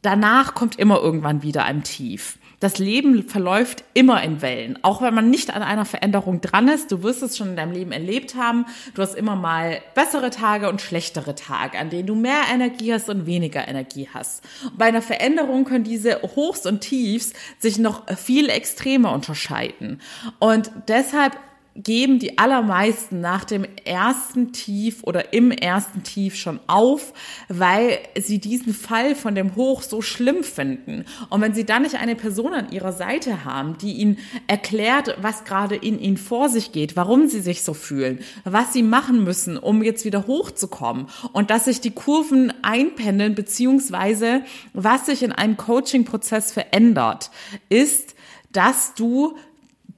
danach 0.00 0.54
kommt 0.54 0.76
immer 0.76 1.00
irgendwann 1.00 1.42
wieder 1.42 1.64
ein 1.64 1.82
Tief 1.82 2.37
das 2.60 2.78
Leben 2.78 3.28
verläuft 3.28 3.84
immer 3.94 4.22
in 4.22 4.42
Wellen. 4.42 4.78
Auch 4.82 5.00
wenn 5.00 5.14
man 5.14 5.30
nicht 5.30 5.54
an 5.54 5.62
einer 5.62 5.84
Veränderung 5.84 6.40
dran 6.40 6.68
ist, 6.68 6.90
du 6.90 7.02
wirst 7.02 7.22
es 7.22 7.36
schon 7.36 7.50
in 7.50 7.56
deinem 7.56 7.72
Leben 7.72 7.92
erlebt 7.92 8.34
haben. 8.34 8.66
Du 8.94 9.02
hast 9.02 9.14
immer 9.14 9.36
mal 9.36 9.80
bessere 9.94 10.30
Tage 10.30 10.68
und 10.68 10.80
schlechtere 10.80 11.34
Tage, 11.34 11.78
an 11.78 11.90
denen 11.90 12.06
du 12.06 12.14
mehr 12.14 12.42
Energie 12.52 12.92
hast 12.92 13.08
und 13.08 13.26
weniger 13.26 13.68
Energie 13.68 14.08
hast. 14.12 14.42
Bei 14.76 14.86
einer 14.86 15.02
Veränderung 15.02 15.64
können 15.64 15.84
diese 15.84 16.20
Hochs 16.22 16.66
und 16.66 16.80
Tiefs 16.80 17.32
sich 17.58 17.78
noch 17.78 18.08
viel 18.16 18.48
extremer 18.48 19.12
unterscheiden. 19.12 20.00
Und 20.40 20.70
deshalb 20.88 21.36
geben 21.78 22.18
die 22.18 22.38
allermeisten 22.38 23.20
nach 23.20 23.44
dem 23.44 23.64
ersten 23.84 24.52
Tief 24.52 25.04
oder 25.04 25.32
im 25.32 25.52
ersten 25.52 26.02
Tief 26.02 26.34
schon 26.34 26.58
auf, 26.66 27.12
weil 27.48 27.98
sie 28.18 28.40
diesen 28.40 28.74
Fall 28.74 29.14
von 29.14 29.34
dem 29.34 29.54
Hoch 29.54 29.82
so 29.82 30.02
schlimm 30.02 30.42
finden. 30.42 31.04
Und 31.30 31.40
wenn 31.40 31.54
sie 31.54 31.64
dann 31.64 31.82
nicht 31.82 31.94
eine 31.94 32.16
Person 32.16 32.52
an 32.52 32.72
ihrer 32.72 32.92
Seite 32.92 33.44
haben, 33.44 33.78
die 33.78 33.92
ihnen 33.92 34.18
erklärt, 34.48 35.16
was 35.22 35.44
gerade 35.44 35.76
in 35.76 36.00
ihnen 36.00 36.16
vor 36.16 36.48
sich 36.48 36.72
geht, 36.72 36.96
warum 36.96 37.28
sie 37.28 37.40
sich 37.40 37.62
so 37.62 37.74
fühlen, 37.74 38.18
was 38.44 38.72
sie 38.72 38.82
machen 38.82 39.22
müssen, 39.22 39.56
um 39.56 39.82
jetzt 39.82 40.04
wieder 40.04 40.26
hochzukommen 40.26 41.06
und 41.32 41.50
dass 41.50 41.66
sich 41.66 41.80
die 41.80 41.92
Kurven 41.92 42.52
einpendeln, 42.62 43.36
beziehungsweise 43.36 44.42
was 44.72 45.06
sich 45.06 45.22
in 45.22 45.32
einem 45.32 45.56
Coaching-Prozess 45.56 46.52
verändert, 46.52 47.30
ist, 47.68 48.16
dass 48.52 48.94
du 48.94 49.36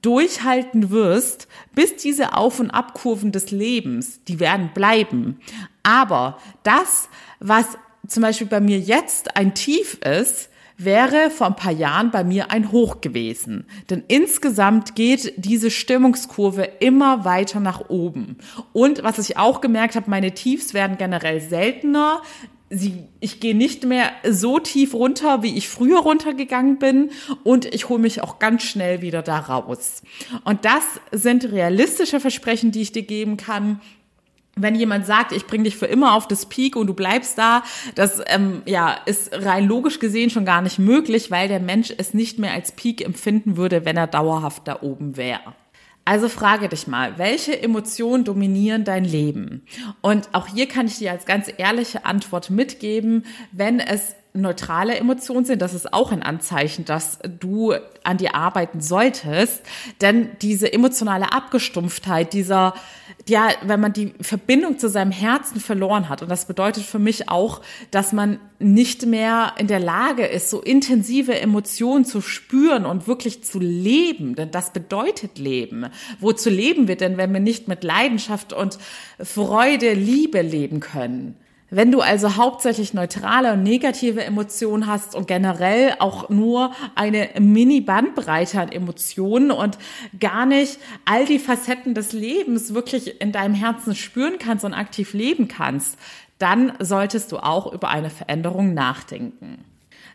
durchhalten 0.01 0.89
wirst, 0.89 1.47
bis 1.75 1.95
diese 1.95 2.35
Auf- 2.35 2.59
und 2.59 2.71
Abkurven 2.71 3.31
des 3.31 3.51
Lebens, 3.51 4.23
die 4.27 4.39
werden 4.39 4.71
bleiben. 4.73 5.39
Aber 5.83 6.37
das, 6.63 7.09
was 7.39 7.65
zum 8.07 8.23
Beispiel 8.23 8.47
bei 8.47 8.59
mir 8.59 8.79
jetzt 8.79 9.35
ein 9.37 9.53
Tief 9.53 9.95
ist, 10.03 10.49
wäre 10.77 11.29
vor 11.29 11.47
ein 11.47 11.55
paar 11.55 11.71
Jahren 11.71 12.11
bei 12.11 12.23
mir 12.23 12.51
ein 12.51 12.71
Hoch 12.71 13.01
gewesen. 13.01 13.65
Denn 13.89 14.03
insgesamt 14.07 14.95
geht 14.95 15.33
diese 15.37 15.69
Stimmungskurve 15.69 16.63
immer 16.79 17.23
weiter 17.23 17.59
nach 17.59 17.89
oben. 17.89 18.37
Und 18.73 19.03
was 19.03 19.19
ich 19.19 19.37
auch 19.37 19.61
gemerkt 19.61 19.95
habe, 19.95 20.09
meine 20.09 20.33
Tiefs 20.33 20.73
werden 20.73 20.97
generell 20.97 21.39
seltener 21.39 22.21
sie, 22.71 23.03
ich 23.19 23.39
gehe 23.39 23.55
nicht 23.55 23.83
mehr 23.83 24.11
so 24.27 24.57
tief 24.57 24.93
runter, 24.93 25.43
wie 25.43 25.57
ich 25.57 25.67
früher 25.67 25.99
runtergegangen 25.99 26.79
bin 26.79 27.11
und 27.43 27.65
ich 27.65 27.89
hole 27.89 27.99
mich 27.99 28.21
auch 28.21 28.39
ganz 28.39 28.63
schnell 28.63 29.01
wieder 29.01 29.21
da 29.21 29.39
raus. 29.39 30.01
Und 30.45 30.65
das 30.65 30.83
sind 31.11 31.51
realistische 31.51 32.19
Versprechen, 32.19 32.71
die 32.71 32.81
ich 32.81 32.93
dir 32.93 33.03
geben 33.03 33.37
kann. 33.37 33.81
Wenn 34.55 34.75
jemand 34.75 35.05
sagt, 35.05 35.33
ich 35.33 35.47
bringe 35.47 35.65
dich 35.65 35.75
für 35.77 35.85
immer 35.85 36.15
auf 36.15 36.27
das 36.27 36.45
Peak 36.45 36.75
und 36.75 36.87
du 36.87 36.93
bleibst 36.93 37.37
da, 37.37 37.63
das 37.95 38.21
ähm, 38.27 38.61
ja, 38.65 38.93
ist 39.05 39.33
rein 39.33 39.67
logisch 39.67 39.99
gesehen 39.99 40.29
schon 40.29 40.45
gar 40.45 40.61
nicht 40.61 40.79
möglich, 40.79 41.29
weil 41.29 41.47
der 41.47 41.59
Mensch 41.59 41.93
es 41.97 42.13
nicht 42.13 42.39
mehr 42.39 42.53
als 42.53 42.71
Peak 42.71 43.03
empfinden 43.03 43.57
würde, 43.57 43.85
wenn 43.85 43.97
er 43.97 44.07
dauerhaft 44.07 44.67
da 44.67 44.81
oben 44.81 45.17
wäre. 45.17 45.55
Also 46.03 46.29
frage 46.29 46.67
dich 46.67 46.87
mal, 46.87 47.17
welche 47.17 47.61
Emotionen 47.61 48.23
dominieren 48.23 48.83
dein 48.83 49.05
Leben? 49.05 49.63
Und 50.01 50.29
auch 50.33 50.47
hier 50.47 50.67
kann 50.67 50.87
ich 50.87 50.97
dir 50.97 51.11
als 51.11 51.25
ganz 51.25 51.51
ehrliche 51.57 52.05
Antwort 52.05 52.49
mitgeben, 52.49 53.25
wenn 53.51 53.79
es 53.79 54.15
neutrale 54.33 54.95
Emotionen 54.95 55.45
sind, 55.45 55.61
das 55.61 55.73
ist 55.73 55.93
auch 55.93 56.11
ein 56.11 56.23
Anzeichen, 56.23 56.85
dass 56.85 57.19
du 57.39 57.73
an 58.03 58.17
dir 58.17 58.33
arbeiten 58.35 58.79
solltest. 58.79 59.61
Denn 59.99 60.29
diese 60.41 60.71
emotionale 60.71 61.33
Abgestumpftheit, 61.33 62.31
dieser, 62.33 62.73
ja, 63.27 63.49
wenn 63.63 63.81
man 63.81 63.91
die 63.91 64.13
Verbindung 64.21 64.79
zu 64.79 64.89
seinem 64.89 65.11
Herzen 65.11 65.59
verloren 65.59 66.07
hat, 66.07 66.21
und 66.21 66.29
das 66.29 66.45
bedeutet 66.45 66.83
für 66.83 66.99
mich 66.99 67.29
auch, 67.29 67.61
dass 67.91 68.13
man 68.13 68.39
nicht 68.57 69.05
mehr 69.05 69.53
in 69.57 69.67
der 69.67 69.79
Lage 69.79 70.25
ist, 70.25 70.49
so 70.49 70.61
intensive 70.61 71.37
Emotionen 71.37 72.05
zu 72.05 72.21
spüren 72.21 72.85
und 72.85 73.07
wirklich 73.07 73.43
zu 73.43 73.59
leben, 73.59 74.35
denn 74.35 74.51
das 74.51 74.71
bedeutet 74.71 75.39
Leben. 75.39 75.87
Wozu 76.21 76.49
leben 76.49 76.87
wir 76.87 76.95
denn, 76.95 77.17
wenn 77.17 77.33
wir 77.33 77.41
nicht 77.41 77.67
mit 77.67 77.83
Leidenschaft 77.83 78.53
und 78.53 78.77
Freude, 79.19 79.93
Liebe 79.93 80.41
leben 80.41 80.79
können? 80.79 81.35
Wenn 81.73 81.89
du 81.89 82.01
also 82.01 82.35
hauptsächlich 82.35 82.93
neutrale 82.93 83.53
und 83.53 83.63
negative 83.63 84.21
Emotionen 84.25 84.87
hast 84.87 85.15
und 85.15 85.25
generell 85.25 85.95
auch 85.99 86.27
nur 86.27 86.73
eine 86.95 87.29
Mini-Bandbreite 87.39 88.59
an 88.59 88.73
Emotionen 88.73 89.51
und 89.51 89.77
gar 90.19 90.45
nicht 90.45 90.79
all 91.05 91.23
die 91.25 91.39
Facetten 91.39 91.93
des 91.93 92.11
Lebens 92.11 92.73
wirklich 92.73 93.21
in 93.21 93.31
deinem 93.31 93.55
Herzen 93.55 93.95
spüren 93.95 94.37
kannst 94.37 94.65
und 94.65 94.73
aktiv 94.73 95.13
leben 95.13 95.47
kannst, 95.47 95.97
dann 96.39 96.73
solltest 96.79 97.31
du 97.31 97.37
auch 97.37 97.71
über 97.71 97.87
eine 97.87 98.09
Veränderung 98.09 98.73
nachdenken. 98.73 99.63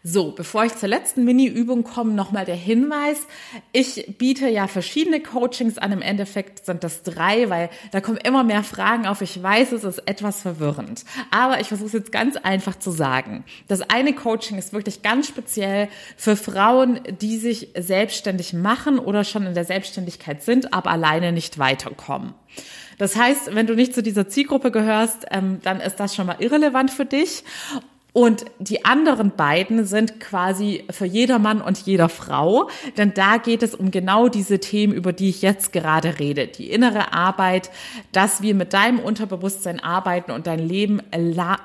So, 0.08 0.30
bevor 0.30 0.64
ich 0.64 0.76
zur 0.76 0.88
letzten 0.88 1.24
Mini-Übung 1.24 1.82
komme, 1.82 2.12
nochmal 2.12 2.44
der 2.44 2.54
Hinweis. 2.54 3.26
Ich 3.72 4.14
biete 4.18 4.48
ja 4.48 4.68
verschiedene 4.68 5.18
Coachings 5.18 5.78
an. 5.78 5.90
Im 5.90 6.00
Endeffekt 6.00 6.64
sind 6.64 6.84
das 6.84 7.02
drei, 7.02 7.50
weil 7.50 7.70
da 7.90 8.00
kommen 8.00 8.18
immer 8.18 8.44
mehr 8.44 8.62
Fragen 8.62 9.08
auf. 9.08 9.20
Ich 9.20 9.42
weiß, 9.42 9.72
es 9.72 9.82
ist 9.82 10.06
etwas 10.06 10.42
verwirrend. 10.42 11.04
Aber 11.32 11.58
ich 11.58 11.66
versuche 11.66 11.88
es 11.88 11.92
jetzt 11.92 12.12
ganz 12.12 12.36
einfach 12.36 12.78
zu 12.78 12.92
sagen. 12.92 13.42
Das 13.66 13.80
eine 13.90 14.12
Coaching 14.12 14.58
ist 14.58 14.72
wirklich 14.72 15.02
ganz 15.02 15.26
speziell 15.26 15.88
für 16.16 16.36
Frauen, 16.36 17.00
die 17.20 17.38
sich 17.38 17.70
selbstständig 17.76 18.52
machen 18.52 19.00
oder 19.00 19.24
schon 19.24 19.44
in 19.44 19.54
der 19.54 19.64
Selbstständigkeit 19.64 20.40
sind, 20.40 20.72
aber 20.72 20.92
alleine 20.92 21.32
nicht 21.32 21.58
weiterkommen. 21.58 22.32
Das 22.98 23.16
heißt, 23.16 23.56
wenn 23.56 23.66
du 23.66 23.74
nicht 23.74 23.92
zu 23.92 24.04
dieser 24.04 24.28
Zielgruppe 24.28 24.70
gehörst, 24.70 25.26
ähm, 25.32 25.58
dann 25.64 25.80
ist 25.80 25.96
das 25.96 26.14
schon 26.14 26.26
mal 26.26 26.36
irrelevant 26.38 26.92
für 26.92 27.04
dich. 27.06 27.42
Und 28.16 28.46
die 28.58 28.86
anderen 28.86 29.32
beiden 29.32 29.84
sind 29.84 30.20
quasi 30.20 30.84
für 30.88 31.04
jeder 31.04 31.38
Mann 31.38 31.60
und 31.60 31.76
jeder 31.76 32.08
Frau, 32.08 32.70
denn 32.96 33.12
da 33.12 33.36
geht 33.36 33.62
es 33.62 33.74
um 33.74 33.90
genau 33.90 34.28
diese 34.28 34.58
Themen, 34.58 34.94
über 34.94 35.12
die 35.12 35.28
ich 35.28 35.42
jetzt 35.42 35.70
gerade 35.70 36.18
rede. 36.18 36.46
Die 36.46 36.70
innere 36.70 37.12
Arbeit, 37.12 37.70
dass 38.12 38.40
wir 38.40 38.54
mit 38.54 38.72
deinem 38.72 39.00
Unterbewusstsein 39.00 39.80
arbeiten 39.84 40.30
und 40.30 40.46
dein 40.46 40.66
Leben 40.66 41.02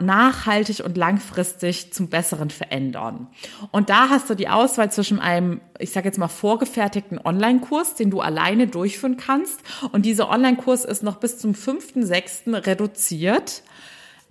nachhaltig 0.02 0.84
und 0.84 0.98
langfristig 0.98 1.94
zum 1.94 2.10
Besseren 2.10 2.50
verändern. 2.50 3.28
Und 3.72 3.90
da 3.90 4.10
hast 4.10 4.30
du 4.30 4.36
die 4.36 4.50
Auswahl 4.50 4.92
zwischen 4.92 5.22
einem, 5.22 5.62
ich 5.80 5.92
sage 5.92 6.10
jetzt 6.10 6.18
mal, 6.18 6.28
vorgefertigten 6.28 7.18
Online-Kurs, 7.18 7.96
den 7.96 8.12
du 8.12 8.20
alleine 8.20 8.68
durchführen 8.68 9.16
kannst. 9.16 9.62
Und 9.94 10.06
dieser 10.06 10.30
Online-Kurs 10.30 10.84
ist 10.84 11.02
noch 11.02 11.16
bis 11.16 11.38
zum 11.38 11.54
5.6. 11.54 12.68
reduziert 12.68 13.64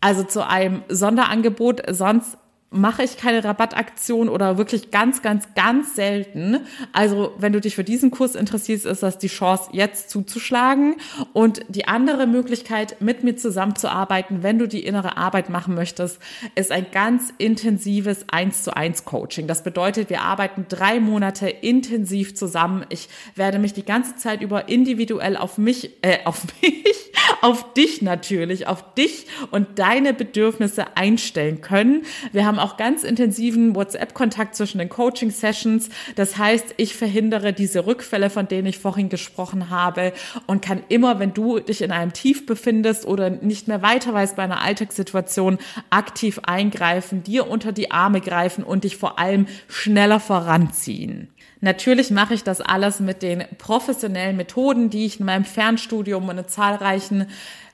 also 0.00 0.22
zu 0.22 0.46
einem 0.46 0.82
Sonderangebot. 0.88 1.82
Sonst 1.90 2.36
mache 2.70 3.02
ich 3.02 3.16
keine 3.16 3.42
Rabattaktion 3.42 4.28
oder 4.28 4.56
wirklich 4.56 4.92
ganz, 4.92 5.22
ganz, 5.22 5.54
ganz 5.54 5.96
selten. 5.96 6.60
Also 6.92 7.34
wenn 7.38 7.52
du 7.52 7.60
dich 7.60 7.74
für 7.74 7.82
diesen 7.82 8.12
Kurs 8.12 8.36
interessierst, 8.36 8.86
ist 8.86 9.02
das 9.02 9.18
die 9.18 9.26
Chance, 9.26 9.70
jetzt 9.72 10.08
zuzuschlagen. 10.08 10.96
Und 11.32 11.62
die 11.68 11.88
andere 11.88 12.26
Möglichkeit, 12.28 13.00
mit 13.00 13.24
mir 13.24 13.36
zusammenzuarbeiten, 13.36 14.44
wenn 14.44 14.58
du 14.58 14.68
die 14.68 14.84
innere 14.84 15.16
Arbeit 15.16 15.50
machen 15.50 15.74
möchtest, 15.74 16.20
ist 16.54 16.70
ein 16.70 16.86
ganz 16.92 17.32
intensives 17.38 18.26
1 18.30 18.62
zu 18.62 18.76
1 18.76 19.04
Coaching. 19.04 19.48
Das 19.48 19.64
bedeutet, 19.64 20.08
wir 20.08 20.22
arbeiten 20.22 20.66
drei 20.68 21.00
Monate 21.00 21.48
intensiv 21.48 22.36
zusammen. 22.36 22.86
Ich 22.88 23.08
werde 23.34 23.58
mich 23.58 23.72
die 23.72 23.84
ganze 23.84 24.14
Zeit 24.14 24.42
über 24.42 24.68
individuell 24.68 25.36
auf 25.36 25.58
mich, 25.58 25.90
äh, 26.02 26.18
auf 26.24 26.44
mich, 26.62 27.09
auf 27.42 27.72
dich 27.74 28.02
natürlich, 28.02 28.66
auf 28.66 28.94
dich 28.94 29.26
und 29.50 29.78
deine 29.78 30.14
Bedürfnisse 30.14 30.96
einstellen 30.96 31.60
können. 31.60 32.02
Wir 32.32 32.46
haben 32.46 32.58
auch 32.58 32.76
ganz 32.76 33.04
intensiven 33.04 33.74
WhatsApp-Kontakt 33.74 34.54
zwischen 34.54 34.78
den 34.78 34.88
Coaching-Sessions. 34.88 35.88
Das 36.16 36.38
heißt, 36.38 36.74
ich 36.76 36.94
verhindere 36.94 37.52
diese 37.52 37.86
Rückfälle, 37.86 38.30
von 38.30 38.48
denen 38.48 38.66
ich 38.66 38.78
vorhin 38.78 39.08
gesprochen 39.08 39.70
habe 39.70 40.12
und 40.46 40.62
kann 40.62 40.82
immer, 40.88 41.18
wenn 41.18 41.34
du 41.34 41.58
dich 41.58 41.82
in 41.82 41.92
einem 41.92 42.12
Tief 42.12 42.46
befindest 42.46 43.06
oder 43.06 43.30
nicht 43.30 43.68
mehr 43.68 43.82
weiter 43.82 44.12
weißt 44.12 44.36
bei 44.36 44.42
einer 44.42 44.62
Alltagssituation, 44.62 45.58
aktiv 45.90 46.40
eingreifen, 46.42 47.22
dir 47.22 47.48
unter 47.48 47.72
die 47.72 47.90
Arme 47.90 48.20
greifen 48.20 48.64
und 48.64 48.84
dich 48.84 48.96
vor 48.96 49.18
allem 49.18 49.46
schneller 49.68 50.20
voranziehen. 50.20 51.28
Natürlich 51.60 52.10
mache 52.10 52.34
ich 52.34 52.42
das 52.42 52.60
alles 52.60 53.00
mit 53.00 53.22
den 53.22 53.44
professionellen 53.58 54.36
Methoden, 54.36 54.88
die 54.88 55.06
ich 55.06 55.20
in 55.20 55.26
meinem 55.26 55.44
Fernstudium 55.44 56.28
und 56.28 56.38
in 56.38 56.48
zahlreichen 56.48 57.26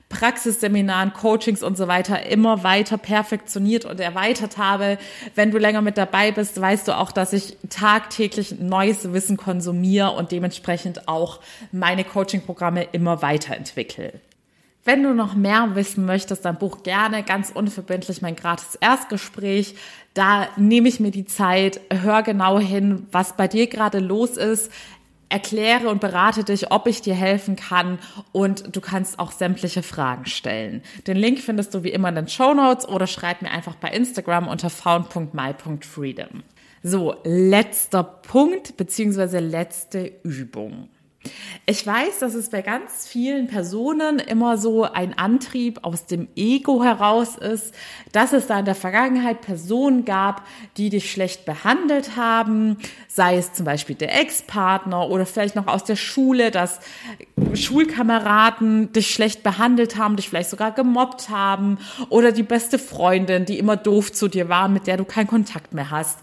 Praxisseminaren, 0.09 1.11
Coachings 1.13 1.63
und 1.63 1.77
so 1.77 1.87
weiter 1.87 2.25
immer 2.25 2.63
weiter 2.63 2.97
perfektioniert 2.97 3.83
und 3.83 3.99
erweitert 3.99 4.57
habe. 4.57 4.97
Wenn 5.35 5.51
du 5.51 5.57
länger 5.57 5.81
mit 5.81 5.97
dabei 5.97 6.31
bist, 6.31 6.59
weißt 6.59 6.87
du 6.87 6.97
auch, 6.97 7.11
dass 7.11 7.33
ich 7.33 7.57
tagtäglich 7.69 8.57
neues 8.59 9.11
Wissen 9.11 9.35
konsumiere 9.35 10.11
und 10.11 10.31
dementsprechend 10.31 11.09
auch 11.09 11.41
meine 11.73 12.05
Coaching-Programme 12.05 12.83
immer 12.93 13.21
weiterentwickle. 13.21 14.13
Wenn 14.87 15.03
du 15.03 15.13
noch 15.13 15.35
mehr 15.35 15.75
wissen 15.75 16.05
möchtest, 16.05 16.45
dann 16.45 16.59
buch 16.59 16.81
gerne 16.81 17.21
ganz 17.21 17.51
unverbindlich 17.51 18.21
mein 18.21 18.37
gratis 18.37 18.75
Erstgespräch. 18.75 19.75
Da 20.13 20.47
nehme 20.55 20.87
ich 20.87 21.01
mir 21.01 21.11
die 21.11 21.25
Zeit, 21.25 21.81
hör 21.91 22.23
genau 22.23 22.57
hin, 22.57 23.05
was 23.11 23.35
bei 23.35 23.49
dir 23.49 23.67
gerade 23.67 23.99
los 23.99 24.37
ist, 24.37 24.71
erkläre 25.27 25.89
und 25.89 25.99
berate 25.99 26.45
dich, 26.45 26.71
ob 26.71 26.87
ich 26.87 27.01
dir 27.01 27.15
helfen 27.15 27.57
kann 27.57 27.99
und 28.31 28.73
du 28.77 28.79
kannst 28.79 29.19
auch 29.19 29.33
sämtliche 29.33 29.83
Fragen 29.83 30.25
stellen. 30.25 30.81
Den 31.05 31.17
Link 31.17 31.39
findest 31.39 31.73
du 31.73 31.83
wie 31.83 31.91
immer 31.91 32.07
in 32.07 32.15
den 32.15 32.29
Show 32.29 32.53
Notes 32.53 32.87
oder 32.87 33.07
schreib 33.07 33.41
mir 33.41 33.51
einfach 33.51 33.75
bei 33.75 33.89
Instagram 33.89 34.47
unter 34.47 34.69
found.my.freedom. 34.69 36.43
So, 36.81 37.15
letzter 37.25 38.03
Punkt 38.03 38.77
beziehungsweise 38.77 39.39
letzte 39.39 40.13
Übung. 40.23 40.87
Ich 41.65 41.85
weiß, 41.85 42.19
dass 42.19 42.33
es 42.33 42.49
bei 42.49 42.61
ganz 42.61 43.07
vielen 43.07 43.47
Personen 43.47 44.19
immer 44.19 44.57
so 44.57 44.83
ein 44.83 45.17
Antrieb 45.17 45.79
aus 45.83 46.05
dem 46.05 46.27
Ego 46.35 46.83
heraus 46.83 47.35
ist, 47.35 47.73
dass 48.11 48.33
es 48.33 48.47
da 48.47 48.59
in 48.59 48.65
der 48.65 48.75
Vergangenheit 48.75 49.41
Personen 49.41 50.05
gab, 50.05 50.45
die 50.77 50.89
dich 50.89 51.11
schlecht 51.11 51.45
behandelt 51.45 52.15
haben, 52.15 52.77
sei 53.07 53.37
es 53.37 53.53
zum 53.53 53.65
Beispiel 53.65 53.95
der 53.95 54.19
Ex-Partner 54.19 55.09
oder 55.09 55.25
vielleicht 55.25 55.55
noch 55.55 55.67
aus 55.67 55.83
der 55.83 55.95
Schule, 55.95 56.51
dass 56.51 56.79
Schulkameraden 57.53 58.93
dich 58.93 59.13
schlecht 59.13 59.43
behandelt 59.43 59.97
haben, 59.97 60.15
dich 60.15 60.29
vielleicht 60.29 60.49
sogar 60.49 60.71
gemobbt 60.71 61.29
haben 61.29 61.77
oder 62.09 62.31
die 62.31 62.43
beste 62.43 62.79
Freundin, 62.79 63.45
die 63.45 63.59
immer 63.59 63.75
doof 63.75 64.11
zu 64.11 64.27
dir 64.27 64.49
war, 64.49 64.67
mit 64.69 64.87
der 64.87 64.97
du 64.97 65.05
keinen 65.05 65.27
Kontakt 65.27 65.73
mehr 65.73 65.91
hast 65.91 66.19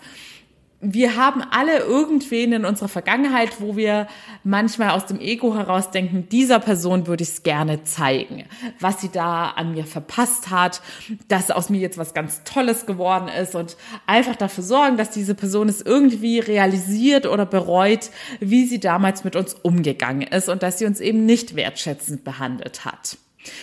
wir 0.84 1.16
haben 1.16 1.42
alle 1.50 1.78
irgendwen 1.78 2.52
in 2.52 2.64
unserer 2.64 2.88
Vergangenheit, 2.88 3.60
wo 3.60 3.76
wir 3.76 4.06
manchmal 4.42 4.90
aus 4.90 5.06
dem 5.06 5.18
Ego 5.18 5.54
heraus 5.54 5.90
denken, 5.90 6.28
dieser 6.28 6.58
Person 6.60 7.06
würde 7.06 7.22
ich 7.22 7.30
es 7.30 7.42
gerne 7.42 7.84
zeigen, 7.84 8.44
was 8.80 9.00
sie 9.00 9.08
da 9.08 9.48
an 9.48 9.72
mir 9.72 9.86
verpasst 9.86 10.50
hat, 10.50 10.82
dass 11.28 11.50
aus 11.50 11.70
mir 11.70 11.80
jetzt 11.80 11.96
was 11.96 12.12
ganz 12.12 12.44
Tolles 12.44 12.84
geworden 12.84 13.28
ist 13.28 13.54
und 13.54 13.76
einfach 14.06 14.36
dafür 14.36 14.64
sorgen, 14.64 14.96
dass 14.96 15.10
diese 15.10 15.34
Person 15.34 15.68
es 15.68 15.80
irgendwie 15.80 16.38
realisiert 16.38 17.26
oder 17.26 17.46
bereut, 17.46 18.10
wie 18.40 18.66
sie 18.66 18.80
damals 18.80 19.24
mit 19.24 19.36
uns 19.36 19.54
umgegangen 19.54 20.22
ist 20.22 20.48
und 20.48 20.62
dass 20.62 20.78
sie 20.78 20.86
uns 20.86 21.00
eben 21.00 21.24
nicht 21.24 21.56
wertschätzend 21.56 22.24
behandelt 22.24 22.84
hat. 22.84 23.16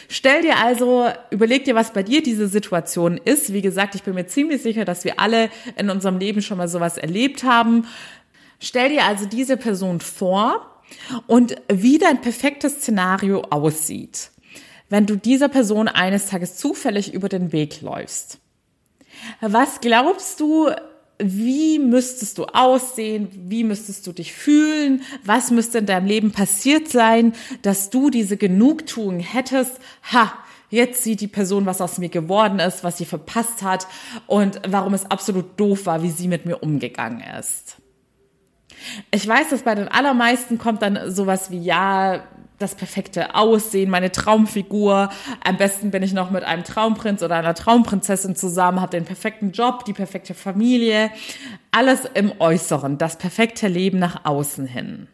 Stell 0.10 0.41
dir 0.41 0.58
also, 0.58 1.10
überleg 1.32 1.65
dir, 1.65 1.76
was 1.76 1.94
bei 1.94 2.04
dir 2.04 2.22
diese 2.22 2.48
Situation 2.48 3.17
ist. 3.17 3.54
Wie 3.54 3.62
gesagt, 3.62 3.96
ich 3.96 4.04
bin 4.04 4.13
mir 4.13 4.28
ziemlich 4.28 4.62
sicher, 4.62 4.86
dass 4.86 5.04
wir 5.04 5.20
alle 5.20 5.50
in 5.78 5.89
unserem 5.89 6.20
Leben 6.20 6.41
schon 6.41 6.58
mal 6.58 6.67
sowas 6.67 6.98
erlebt 6.98 7.44
haben. 7.44 7.88
Stell 8.60 8.89
dir 8.89 9.06
also 9.06 9.26
diese 9.26 9.58
Person 9.58 10.00
vor 10.00 10.84
und 11.28 11.56
wie 11.67 11.98
dein 11.98 12.22
perfektes 12.22 12.76
Szenario 12.76 13.41
aussieht, 13.50 14.30
wenn 14.89 15.06
du 15.06 15.15
dieser 15.15 15.50
Person 15.50 15.88
eines 15.88 16.28
Tages 16.28 16.58
zufällig 16.58 17.13
über 17.13 17.30
den 17.30 17.52
Weg 17.52 17.82
läufst. 17.82 18.39
Was 19.39 19.82
glaubst 19.82 20.39
du, 20.39 20.70
wie 21.21 21.79
müsstest 21.79 22.38
du 22.38 22.45
aussehen, 22.45 23.29
wie 23.47 23.63
müsstest 23.63 24.05
du 24.07 24.12
dich 24.12 24.34
fühlen, 24.34 25.01
was 25.23 25.51
müsste 25.51 25.77
in 25.79 25.86
deinem 25.86 26.07
Leben 26.07 26.31
passiert 26.31 26.88
sein, 26.88 27.34
dass 27.62 27.89
du 27.89 28.10
diese 28.10 28.38
Genugtuung 28.38 29.19
hättest, 29.19 29.79
ha, 30.12 30.34
jetzt 30.69 31.03
sieht 31.03 31.21
die 31.21 31.27
Person, 31.27 31.65
was 31.65 31.81
aus 31.81 31.97
mir 31.97 32.10
geworden 32.10 32.60
ist, 32.60 32.84
was 32.84 32.97
sie 32.97 33.05
verpasst 33.05 33.62
hat 33.62 33.88
und 34.27 34.62
warum 34.67 34.93
es 34.93 35.10
absolut 35.10 35.60
doof 35.60 35.86
war, 35.86 36.01
wie 36.01 36.10
sie 36.10 36.27
mit 36.27 36.45
mir 36.45 36.57
umgegangen 36.63 37.21
ist. 37.39 37.77
Ich 39.12 39.27
weiß, 39.27 39.49
dass 39.49 39.62
bei 39.62 39.75
den 39.75 39.89
allermeisten 39.89 40.57
kommt 40.57 40.81
dann 40.81 41.12
sowas 41.12 41.51
wie, 41.51 41.60
ja, 41.60 42.23
das 42.62 42.76
perfekte 42.76 43.36
Aussehen, 43.36 43.89
meine 43.89 44.12
Traumfigur. 44.12 45.10
Am 45.43 45.58
besten 45.58 45.91
bin 45.91 46.04
ich 46.04 46.13
noch 46.13 46.32
mit 46.32 46.43
einem 46.43 46.63
Traumprinz 46.63 47.24
oder 47.24 47.36
einer 47.36 47.56
Traumprinzessin 47.56 48.36
zusammen, 48.36 48.82
habe 48.82 48.91
den 48.91 49.06
perfekten 49.06 49.52
Job, 49.52 49.86
die 49.86 49.93
perfekte 49.93 50.34
Familie. 50.34 51.12
Alles 51.71 52.02
im 52.13 52.34
Äußeren, 52.39 52.97
das 52.97 53.17
perfekte 53.17 53.67
Leben 53.67 54.00
nach 54.00 54.26
außen 54.26 54.65
hin. 54.65 55.08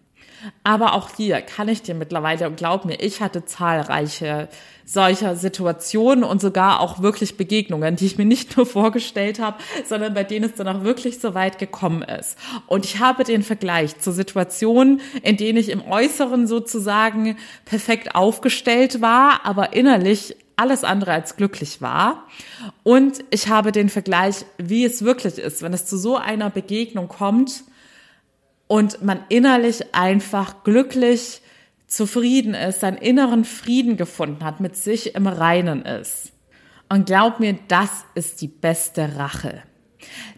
Aber 0.63 0.93
auch 0.93 1.09
hier 1.15 1.41
kann 1.41 1.67
ich 1.67 1.81
dir 1.81 1.95
mittlerweile, 1.95 2.47
und 2.47 2.57
glaub 2.57 2.85
mir, 2.85 2.99
ich 2.99 3.21
hatte 3.21 3.45
zahlreiche 3.45 4.49
solcher 4.85 5.35
Situationen 5.35 6.23
und 6.23 6.39
sogar 6.39 6.79
auch 6.79 7.01
wirklich 7.01 7.35
Begegnungen, 7.35 7.97
die 7.97 8.05
ich 8.05 8.17
mir 8.17 8.25
nicht 8.25 8.55
nur 8.55 8.65
vorgestellt 8.67 9.39
habe, 9.39 9.57
sondern 9.85 10.13
bei 10.13 10.23
denen 10.23 10.45
es 10.45 10.55
dann 10.55 10.67
auch 10.67 10.83
wirklich 10.83 11.19
so 11.19 11.33
weit 11.33 11.59
gekommen 11.59 12.03
ist. 12.03 12.37
Und 12.67 12.85
ich 12.85 12.99
habe 12.99 13.23
den 13.23 13.43
Vergleich 13.43 13.99
zu 13.99 14.11
Situationen, 14.11 15.01
in 15.23 15.37
denen 15.37 15.57
ich 15.57 15.69
im 15.69 15.85
Äußeren 15.85 16.47
sozusagen 16.47 17.37
perfekt 17.65 18.15
aufgestellt 18.15 19.01
war, 19.01 19.45
aber 19.45 19.73
innerlich 19.73 20.35
alles 20.55 20.83
andere 20.83 21.11
als 21.11 21.35
glücklich 21.35 21.81
war. 21.81 22.23
Und 22.83 23.23
ich 23.29 23.49
habe 23.49 23.71
den 23.71 23.89
Vergleich, 23.89 24.45
wie 24.57 24.85
es 24.85 25.03
wirklich 25.03 25.37
ist, 25.37 25.61
wenn 25.61 25.73
es 25.73 25.85
zu 25.85 25.97
so 25.97 26.17
einer 26.17 26.49
Begegnung 26.49 27.07
kommt, 27.07 27.63
und 28.67 29.01
man 29.03 29.23
innerlich 29.29 29.95
einfach 29.95 30.63
glücklich, 30.63 31.41
zufrieden 31.87 32.53
ist, 32.53 32.81
seinen 32.81 32.97
inneren 32.97 33.45
Frieden 33.45 33.95
gefunden 33.95 34.43
hat, 34.43 34.59
mit 34.59 34.75
sich 34.75 35.15
im 35.15 35.25
Reinen 35.25 35.83
ist. 35.83 36.33
Und 36.89 37.05
glaub 37.05 37.39
mir, 37.39 37.57
das 37.67 37.89
ist 38.13 38.41
die 38.41 38.47
beste 38.47 39.15
Rache. 39.15 39.63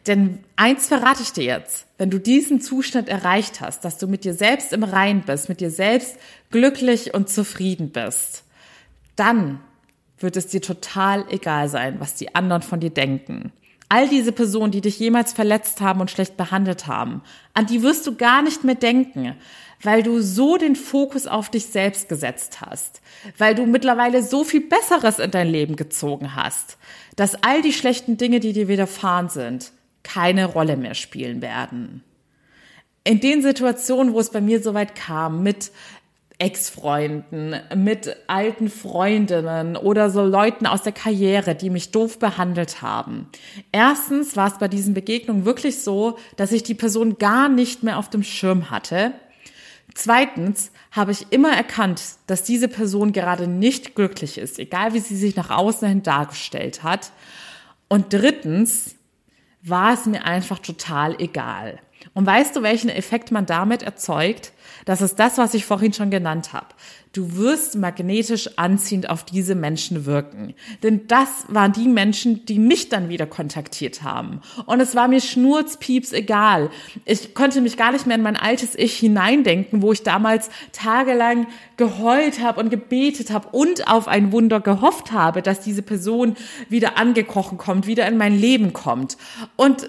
Denn 0.08 0.40
eins 0.56 0.88
verrate 0.88 1.22
ich 1.22 1.34
dir 1.34 1.44
jetzt, 1.44 1.86
wenn 1.98 2.10
du 2.10 2.20
diesen 2.20 2.62
Zustand 2.62 3.10
erreicht 3.10 3.62
hast, 3.62 3.84
dass 3.84 3.98
du 3.98 4.08
mit 4.08 4.24
dir 4.24 4.34
selbst 4.34 4.74
im 4.74 4.84
Rein 4.84 5.24
bist, 5.24 5.50
mit 5.50 5.60
dir 5.60 5.70
selbst 5.70 6.18
glücklich 6.50 7.14
und 7.14 7.30
zufrieden 7.30 7.92
bist, 7.92 8.44
dann 9.16 9.60
wird 10.18 10.38
es 10.38 10.48
dir 10.48 10.62
total 10.62 11.26
egal 11.30 11.70
sein, 11.70 12.00
was 12.00 12.16
die 12.16 12.36
anderen 12.36 12.62
von 12.62 12.80
dir 12.80 12.90
denken. 12.90 13.52
All 13.90 14.08
diese 14.08 14.32
Personen, 14.32 14.72
die 14.72 14.82
dich 14.82 15.00
jemals 15.00 15.34
verletzt 15.34 15.82
haben 15.82 16.00
und 16.00 16.12
schlecht 16.12 16.38
behandelt 16.38 16.86
haben, 16.86 17.22
an 17.54 17.66
die 17.66 17.82
wirst 17.82 18.06
du 18.06 18.16
gar 18.16 18.44
nicht 18.44 18.64
mehr 18.64 18.76
denken, 18.76 19.36
weil 19.82 20.04
du 20.04 20.22
so 20.22 20.58
den 20.58 20.76
Fokus 20.76 21.26
auf 21.26 21.50
dich 21.50 21.68
selbst 21.68 22.08
gesetzt 22.10 22.62
hast, 22.62 23.02
weil 23.38 23.56
du 23.56 23.66
mittlerweile 23.66 24.22
so 24.22 24.44
viel 24.44 24.62
Besseres 24.62 25.20
in 25.20 25.32
dein 25.32 25.48
Leben 25.48 25.76
gezogen 25.76 26.36
hast, 26.36 26.78
dass 27.16 27.44
all 27.44 27.62
die 27.62 27.74
schlechten 27.74 28.18
Dinge, 28.18 28.40
die 28.40 28.54
dir 28.54 28.68
widerfahren 28.68 29.30
sind, 29.30 29.72
keine 30.04 30.46
Rolle 30.46 30.78
mehr 30.78 30.96
spielen 30.96 31.42
werden. 31.42 32.04
In 33.04 33.22
den 33.22 33.42
Situationen, 33.42 34.14
wo 34.14 34.20
es 34.20 34.30
bei 34.30 34.42
mir 34.42 34.62
soweit 34.62 34.94
kam, 34.94 35.42
mit 35.42 35.72
Ex-Freunden, 36.40 37.56
mit 37.76 38.16
alten 38.28 38.70
Freundinnen 38.70 39.76
oder 39.76 40.10
so 40.10 40.24
Leuten 40.24 40.66
aus 40.66 40.84
der 40.84 40.94
Karriere, 40.94 41.54
die 41.54 41.70
mich 41.70 41.92
doof 41.92 42.18
behandelt 42.18 42.82
haben. 42.82 43.28
Erstens 43.74 44.38
war 44.38 44.48
es 44.48 44.58
bei 44.58 44.70
diesen 44.70 44.94
Begegnungen 44.94 45.44
wirklich 45.44 45.82
so, 45.82 46.18
dass 46.38 46.54
ich 46.54 46.64
die 46.64 46.76
Person 46.76 47.18
gar 47.18 47.50
nicht 47.50 47.84
mehr 47.84 47.98
auf 47.98 48.10
dem 48.10 48.24
Schirm 48.24 48.72
hatte. 48.72 49.12
Zweitens 49.94 50.72
habe 50.92 51.12
ich 51.12 51.28
immer 51.32 51.52
erkannt, 51.52 52.02
dass 52.28 52.44
diese 52.44 52.70
Person 52.70 53.12
gerade 53.12 53.48
nicht 53.48 53.96
glücklich 53.96 54.38
ist, 54.38 54.60
egal 54.60 54.94
wie 54.94 55.00
sie 55.00 55.18
sich 55.18 55.36
nach 55.36 55.50
außen 55.50 55.88
hin 55.90 56.04
dargestellt 56.04 56.84
hat. 56.84 57.12
Und 57.90 58.14
drittens 58.14 58.96
war 59.62 59.94
es 59.94 60.06
mir 60.06 60.24
einfach 60.24 60.60
total 60.60 61.20
egal. 61.20 61.80
Und 62.14 62.26
weißt 62.26 62.56
du, 62.56 62.64
welchen 62.64 62.90
Effekt 62.90 63.32
man 63.32 63.46
damit 63.46 63.84
erzeugt? 63.84 64.54
Das 64.90 65.04
ist 65.04 65.20
das, 65.20 65.38
was 65.38 65.54
ich 65.54 65.68
vorhin 65.68 65.94
schon 65.94 66.10
genannt 66.10 66.52
habe. 66.52 66.66
Du 67.14 67.36
wirst 67.36 67.76
magnetisch 67.76 68.58
anziehend 68.58 69.08
auf 69.08 69.24
diese 69.24 69.54
Menschen 69.54 70.08
wirken. 70.08 70.56
Denn 70.82 71.06
das 71.06 71.30
waren 71.48 71.74
die 71.74 71.88
Menschen, 71.88 72.44
die 72.48 72.58
mich 72.58 72.90
dann 72.90 73.08
wieder 73.08 73.28
kontaktiert 73.28 74.02
haben. 74.02 74.42
Und 74.66 74.80
es 74.80 74.96
war 74.96 75.08
mir 75.08 75.22
schnurzpieps 75.22 76.12
egal. 76.12 76.72
Ich 77.06 77.36
konnte 77.36 77.62
mich 77.62 77.78
gar 77.78 77.92
nicht 77.92 78.08
mehr 78.08 78.16
in 78.16 78.24
mein 78.24 78.36
altes 78.36 78.74
Ich 78.74 78.98
hineindenken, 78.98 79.84
wo 79.84 79.92
ich 79.92 80.02
damals 80.02 80.50
tagelang 80.72 81.46
geheult 81.78 82.42
habe 82.42 82.60
und 82.60 82.72
gebetet 82.72 83.30
habe 83.30 83.50
und 83.50 83.88
auf 83.88 84.08
ein 84.08 84.32
Wunder 84.32 84.60
gehofft 84.60 85.12
habe, 85.12 85.44
dass 85.44 85.60
diese 85.60 85.84
Person 85.84 86.36
wieder 86.68 86.98
angekrochen 86.98 87.60
kommt, 87.60 87.86
wieder 87.86 88.08
in 88.08 88.18
mein 88.18 88.36
Leben 88.36 88.74
kommt. 88.74 89.18
Und 89.56 89.88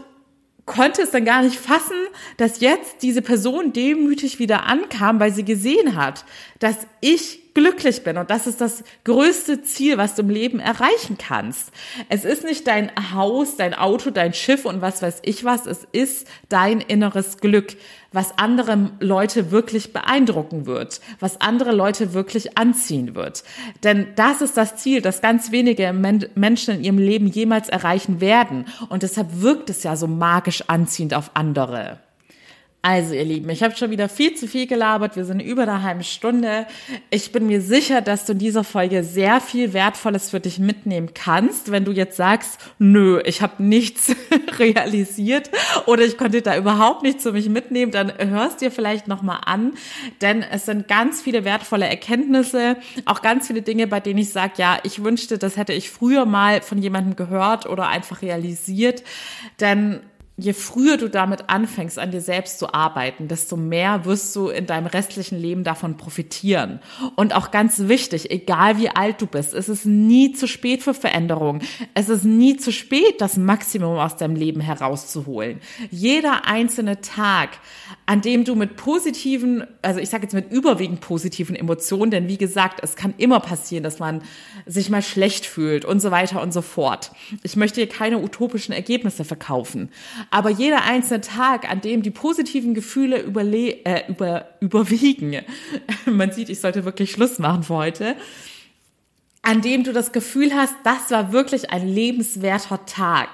konnte 0.70 1.02
es 1.02 1.10
dann 1.10 1.24
gar 1.24 1.42
nicht 1.42 1.58
fassen, 1.58 1.96
dass 2.36 2.60
jetzt 2.60 3.02
diese 3.02 3.22
Person 3.22 3.72
demütig 3.72 4.38
wieder 4.38 4.66
ankam, 4.66 5.18
weil 5.18 5.32
sie 5.32 5.44
gesehen 5.44 5.96
hat, 5.96 6.24
dass 6.60 6.76
ich 7.00 7.39
glücklich 7.54 8.04
bin. 8.04 8.16
Und 8.16 8.30
das 8.30 8.46
ist 8.46 8.60
das 8.60 8.84
größte 9.04 9.62
Ziel, 9.62 9.98
was 9.98 10.14
du 10.14 10.22
im 10.22 10.30
Leben 10.30 10.60
erreichen 10.60 11.18
kannst. 11.18 11.72
Es 12.08 12.24
ist 12.24 12.44
nicht 12.44 12.66
dein 12.66 12.90
Haus, 13.14 13.56
dein 13.56 13.74
Auto, 13.74 14.10
dein 14.10 14.34
Schiff 14.34 14.64
und 14.64 14.80
was 14.80 15.02
weiß 15.02 15.20
ich 15.22 15.44
was. 15.44 15.66
Es 15.66 15.86
ist 15.92 16.28
dein 16.48 16.80
inneres 16.80 17.38
Glück, 17.38 17.76
was 18.12 18.36
andere 18.38 18.90
Leute 19.00 19.50
wirklich 19.50 19.92
beeindrucken 19.92 20.66
wird, 20.66 21.00
was 21.20 21.40
andere 21.40 21.72
Leute 21.72 22.12
wirklich 22.12 22.58
anziehen 22.58 23.14
wird. 23.14 23.44
Denn 23.84 24.08
das 24.16 24.40
ist 24.40 24.56
das 24.56 24.76
Ziel, 24.76 25.00
das 25.00 25.20
ganz 25.20 25.52
wenige 25.52 25.92
Menschen 25.92 26.74
in 26.74 26.84
ihrem 26.84 26.98
Leben 26.98 27.26
jemals 27.26 27.68
erreichen 27.68 28.20
werden. 28.20 28.66
Und 28.88 29.02
deshalb 29.02 29.40
wirkt 29.40 29.70
es 29.70 29.82
ja 29.82 29.96
so 29.96 30.06
magisch 30.06 30.64
anziehend 30.66 31.14
auf 31.14 31.30
andere. 31.34 31.98
Also, 32.82 33.12
ihr 33.12 33.24
Lieben, 33.24 33.50
ich 33.50 33.62
habe 33.62 33.76
schon 33.76 33.90
wieder 33.90 34.08
viel 34.08 34.34
zu 34.34 34.48
viel 34.48 34.66
gelabert. 34.66 35.14
Wir 35.14 35.26
sind 35.26 35.40
über 35.40 35.64
eine 35.64 35.82
halbe 35.82 36.02
Stunde. 36.02 36.66
Ich 37.10 37.30
bin 37.30 37.46
mir 37.46 37.60
sicher, 37.60 38.00
dass 38.00 38.24
du 38.24 38.32
in 38.32 38.38
dieser 38.38 38.64
Folge 38.64 39.04
sehr 39.04 39.42
viel 39.42 39.74
Wertvolles 39.74 40.30
für 40.30 40.40
dich 40.40 40.58
mitnehmen 40.58 41.10
kannst. 41.12 41.70
Wenn 41.70 41.84
du 41.84 41.92
jetzt 41.92 42.16
sagst, 42.16 42.58
nö, 42.78 43.20
ich 43.26 43.42
habe 43.42 43.62
nichts 43.62 44.16
realisiert 44.58 45.50
oder 45.84 46.04
ich 46.04 46.16
konnte 46.16 46.40
da 46.40 46.56
überhaupt 46.56 47.02
nichts 47.02 47.22
für 47.22 47.32
mich 47.32 47.50
mitnehmen, 47.50 47.92
dann 47.92 48.14
hörst 48.16 48.62
dir 48.62 48.70
vielleicht 48.70 49.08
nochmal 49.08 49.40
an. 49.44 49.74
Denn 50.22 50.42
es 50.42 50.64
sind 50.64 50.88
ganz 50.88 51.20
viele 51.20 51.44
wertvolle 51.44 51.86
Erkenntnisse, 51.86 52.78
auch 53.04 53.20
ganz 53.20 53.48
viele 53.48 53.60
Dinge, 53.60 53.88
bei 53.88 54.00
denen 54.00 54.20
ich 54.20 54.30
sage, 54.30 54.54
ja, 54.56 54.78
ich 54.84 55.04
wünschte, 55.04 55.36
das 55.36 55.58
hätte 55.58 55.74
ich 55.74 55.90
früher 55.90 56.24
mal 56.24 56.62
von 56.62 56.78
jemandem 56.78 57.14
gehört 57.14 57.66
oder 57.66 57.88
einfach 57.88 58.22
realisiert. 58.22 59.02
Denn 59.60 60.00
je 60.40 60.54
früher 60.54 60.96
du 60.96 61.08
damit 61.08 61.48
anfängst, 61.48 61.98
an 61.98 62.10
dir 62.10 62.20
selbst 62.20 62.58
zu 62.58 62.72
arbeiten, 62.72 63.28
desto 63.28 63.56
mehr 63.56 64.04
wirst 64.04 64.34
du 64.34 64.48
in 64.48 64.66
deinem 64.66 64.86
restlichen 64.86 65.38
Leben 65.38 65.64
davon 65.64 65.96
profitieren. 65.96 66.80
Und 67.16 67.34
auch 67.34 67.50
ganz 67.50 67.88
wichtig, 67.88 68.30
egal 68.30 68.78
wie 68.78 68.88
alt 68.88 69.20
du 69.20 69.26
bist, 69.26 69.52
es 69.52 69.68
ist 69.68 69.84
nie 69.84 70.32
zu 70.32 70.48
spät 70.48 70.82
für 70.82 70.94
Veränderungen. 70.94 71.62
Es 71.94 72.08
ist 72.08 72.24
nie 72.24 72.56
zu 72.56 72.72
spät, 72.72 73.20
das 73.20 73.36
Maximum 73.36 73.98
aus 73.98 74.16
deinem 74.16 74.34
Leben 74.34 74.60
herauszuholen. 74.60 75.60
Jeder 75.90 76.46
einzelne 76.46 77.00
Tag, 77.00 77.50
an 78.06 78.22
dem 78.22 78.44
du 78.44 78.54
mit 78.54 78.76
positiven, 78.76 79.64
also 79.82 80.00
ich 80.00 80.08
sage 80.08 80.24
jetzt 80.24 80.34
mit 80.34 80.50
überwiegend 80.50 81.00
positiven 81.00 81.54
Emotionen, 81.54 82.10
denn 82.10 82.28
wie 82.28 82.38
gesagt, 82.38 82.80
es 82.82 82.96
kann 82.96 83.14
immer 83.18 83.40
passieren, 83.40 83.84
dass 83.84 83.98
man 83.98 84.22
sich 84.66 84.88
mal 84.88 85.02
schlecht 85.02 85.44
fühlt 85.44 85.84
und 85.84 86.00
so 86.00 86.10
weiter 86.10 86.40
und 86.40 86.52
so 86.52 86.62
fort. 86.62 87.12
Ich 87.42 87.56
möchte 87.56 87.80
hier 87.80 87.88
keine 87.88 88.18
utopischen 88.18 88.72
Ergebnisse 88.72 89.24
verkaufen. 89.24 89.90
Aber 90.30 90.50
jeder 90.50 90.84
einzelne 90.84 91.20
Tag, 91.20 91.68
an 91.68 91.80
dem 91.80 92.02
die 92.02 92.10
positiven 92.10 92.72
Gefühle 92.72 93.20
überle 93.20 93.84
äh, 93.84 94.08
über, 94.08 94.48
überwiegen, 94.60 95.44
man 96.06 96.32
sieht, 96.32 96.48
ich 96.48 96.60
sollte 96.60 96.84
wirklich 96.84 97.10
Schluss 97.10 97.38
machen 97.38 97.64
für 97.64 97.74
heute, 97.74 98.16
an 99.42 99.60
dem 99.60 99.84
du 99.84 99.92
das 99.92 100.12
Gefühl 100.12 100.54
hast, 100.54 100.74
das 100.84 101.10
war 101.10 101.32
wirklich 101.32 101.70
ein 101.70 101.88
lebenswerter 101.88 102.84
Tag. 102.86 103.28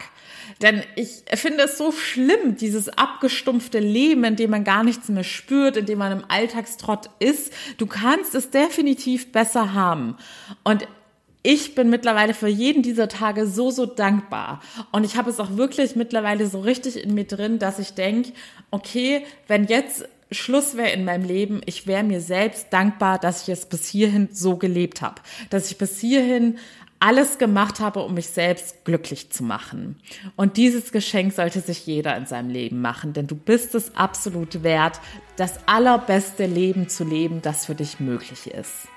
Denn 0.62 0.82
ich 0.94 1.24
finde 1.34 1.64
es 1.64 1.76
so 1.76 1.92
schlimm, 1.92 2.56
dieses 2.56 2.88
abgestumpfte 2.88 3.78
Leben, 3.78 4.24
in 4.24 4.36
dem 4.36 4.50
man 4.50 4.64
gar 4.64 4.84
nichts 4.84 5.08
mehr 5.08 5.24
spürt, 5.24 5.76
in 5.76 5.84
dem 5.84 5.98
man 5.98 6.12
im 6.12 6.24
Alltagstrott 6.28 7.10
ist. 7.18 7.52
Du 7.76 7.86
kannst 7.86 8.34
es 8.34 8.50
definitiv 8.50 9.32
besser 9.32 9.74
haben. 9.74 10.16
Und 10.64 10.86
ich 11.46 11.76
bin 11.76 11.90
mittlerweile 11.90 12.34
für 12.34 12.48
jeden 12.48 12.82
dieser 12.82 13.06
Tage 13.08 13.46
so, 13.46 13.70
so 13.70 13.86
dankbar. 13.86 14.60
Und 14.90 15.04
ich 15.04 15.16
habe 15.16 15.30
es 15.30 15.38
auch 15.38 15.56
wirklich 15.56 15.94
mittlerweile 15.94 16.48
so 16.48 16.58
richtig 16.58 17.00
in 17.00 17.14
mir 17.14 17.24
drin, 17.24 17.60
dass 17.60 17.78
ich 17.78 17.94
denke, 17.94 18.32
okay, 18.72 19.24
wenn 19.46 19.66
jetzt 19.66 20.08
Schluss 20.32 20.76
wäre 20.76 20.90
in 20.90 21.04
meinem 21.04 21.24
Leben, 21.24 21.60
ich 21.64 21.86
wäre 21.86 22.02
mir 22.02 22.20
selbst 22.20 22.72
dankbar, 22.72 23.20
dass 23.20 23.42
ich 23.42 23.50
es 23.50 23.66
bis 23.66 23.86
hierhin 23.86 24.28
so 24.32 24.56
gelebt 24.56 25.02
habe, 25.02 25.22
dass 25.50 25.70
ich 25.70 25.78
bis 25.78 26.00
hierhin 26.00 26.58
alles 26.98 27.38
gemacht 27.38 27.78
habe, 27.78 28.00
um 28.02 28.14
mich 28.14 28.26
selbst 28.26 28.84
glücklich 28.84 29.30
zu 29.30 29.44
machen. 29.44 30.00
Und 30.34 30.56
dieses 30.56 30.90
Geschenk 30.90 31.32
sollte 31.32 31.60
sich 31.60 31.86
jeder 31.86 32.16
in 32.16 32.26
seinem 32.26 32.50
Leben 32.50 32.80
machen, 32.80 33.12
denn 33.12 33.28
du 33.28 33.36
bist 33.36 33.76
es 33.76 33.94
absolut 33.94 34.64
wert, 34.64 35.00
das 35.36 35.60
allerbeste 35.68 36.46
Leben 36.46 36.88
zu 36.88 37.04
leben, 37.04 37.40
das 37.40 37.66
für 37.66 37.76
dich 37.76 38.00
möglich 38.00 38.48
ist. 38.48 38.88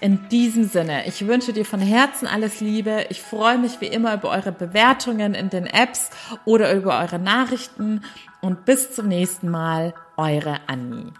In 0.00 0.28
diesem 0.28 0.64
Sinne, 0.64 1.06
ich 1.06 1.26
wünsche 1.26 1.52
dir 1.52 1.64
von 1.64 1.80
Herzen 1.80 2.26
alles 2.26 2.60
Liebe. 2.60 3.06
Ich 3.10 3.22
freue 3.22 3.58
mich 3.58 3.80
wie 3.80 3.86
immer 3.86 4.14
über 4.14 4.30
eure 4.30 4.52
Bewertungen 4.52 5.34
in 5.34 5.50
den 5.50 5.66
Apps 5.66 6.10
oder 6.44 6.72
über 6.74 6.98
eure 7.00 7.18
Nachrichten 7.18 8.02
und 8.40 8.64
bis 8.64 8.94
zum 8.94 9.08
nächsten 9.08 9.48
Mal, 9.48 9.94
eure 10.16 10.60
Annie. 10.66 11.12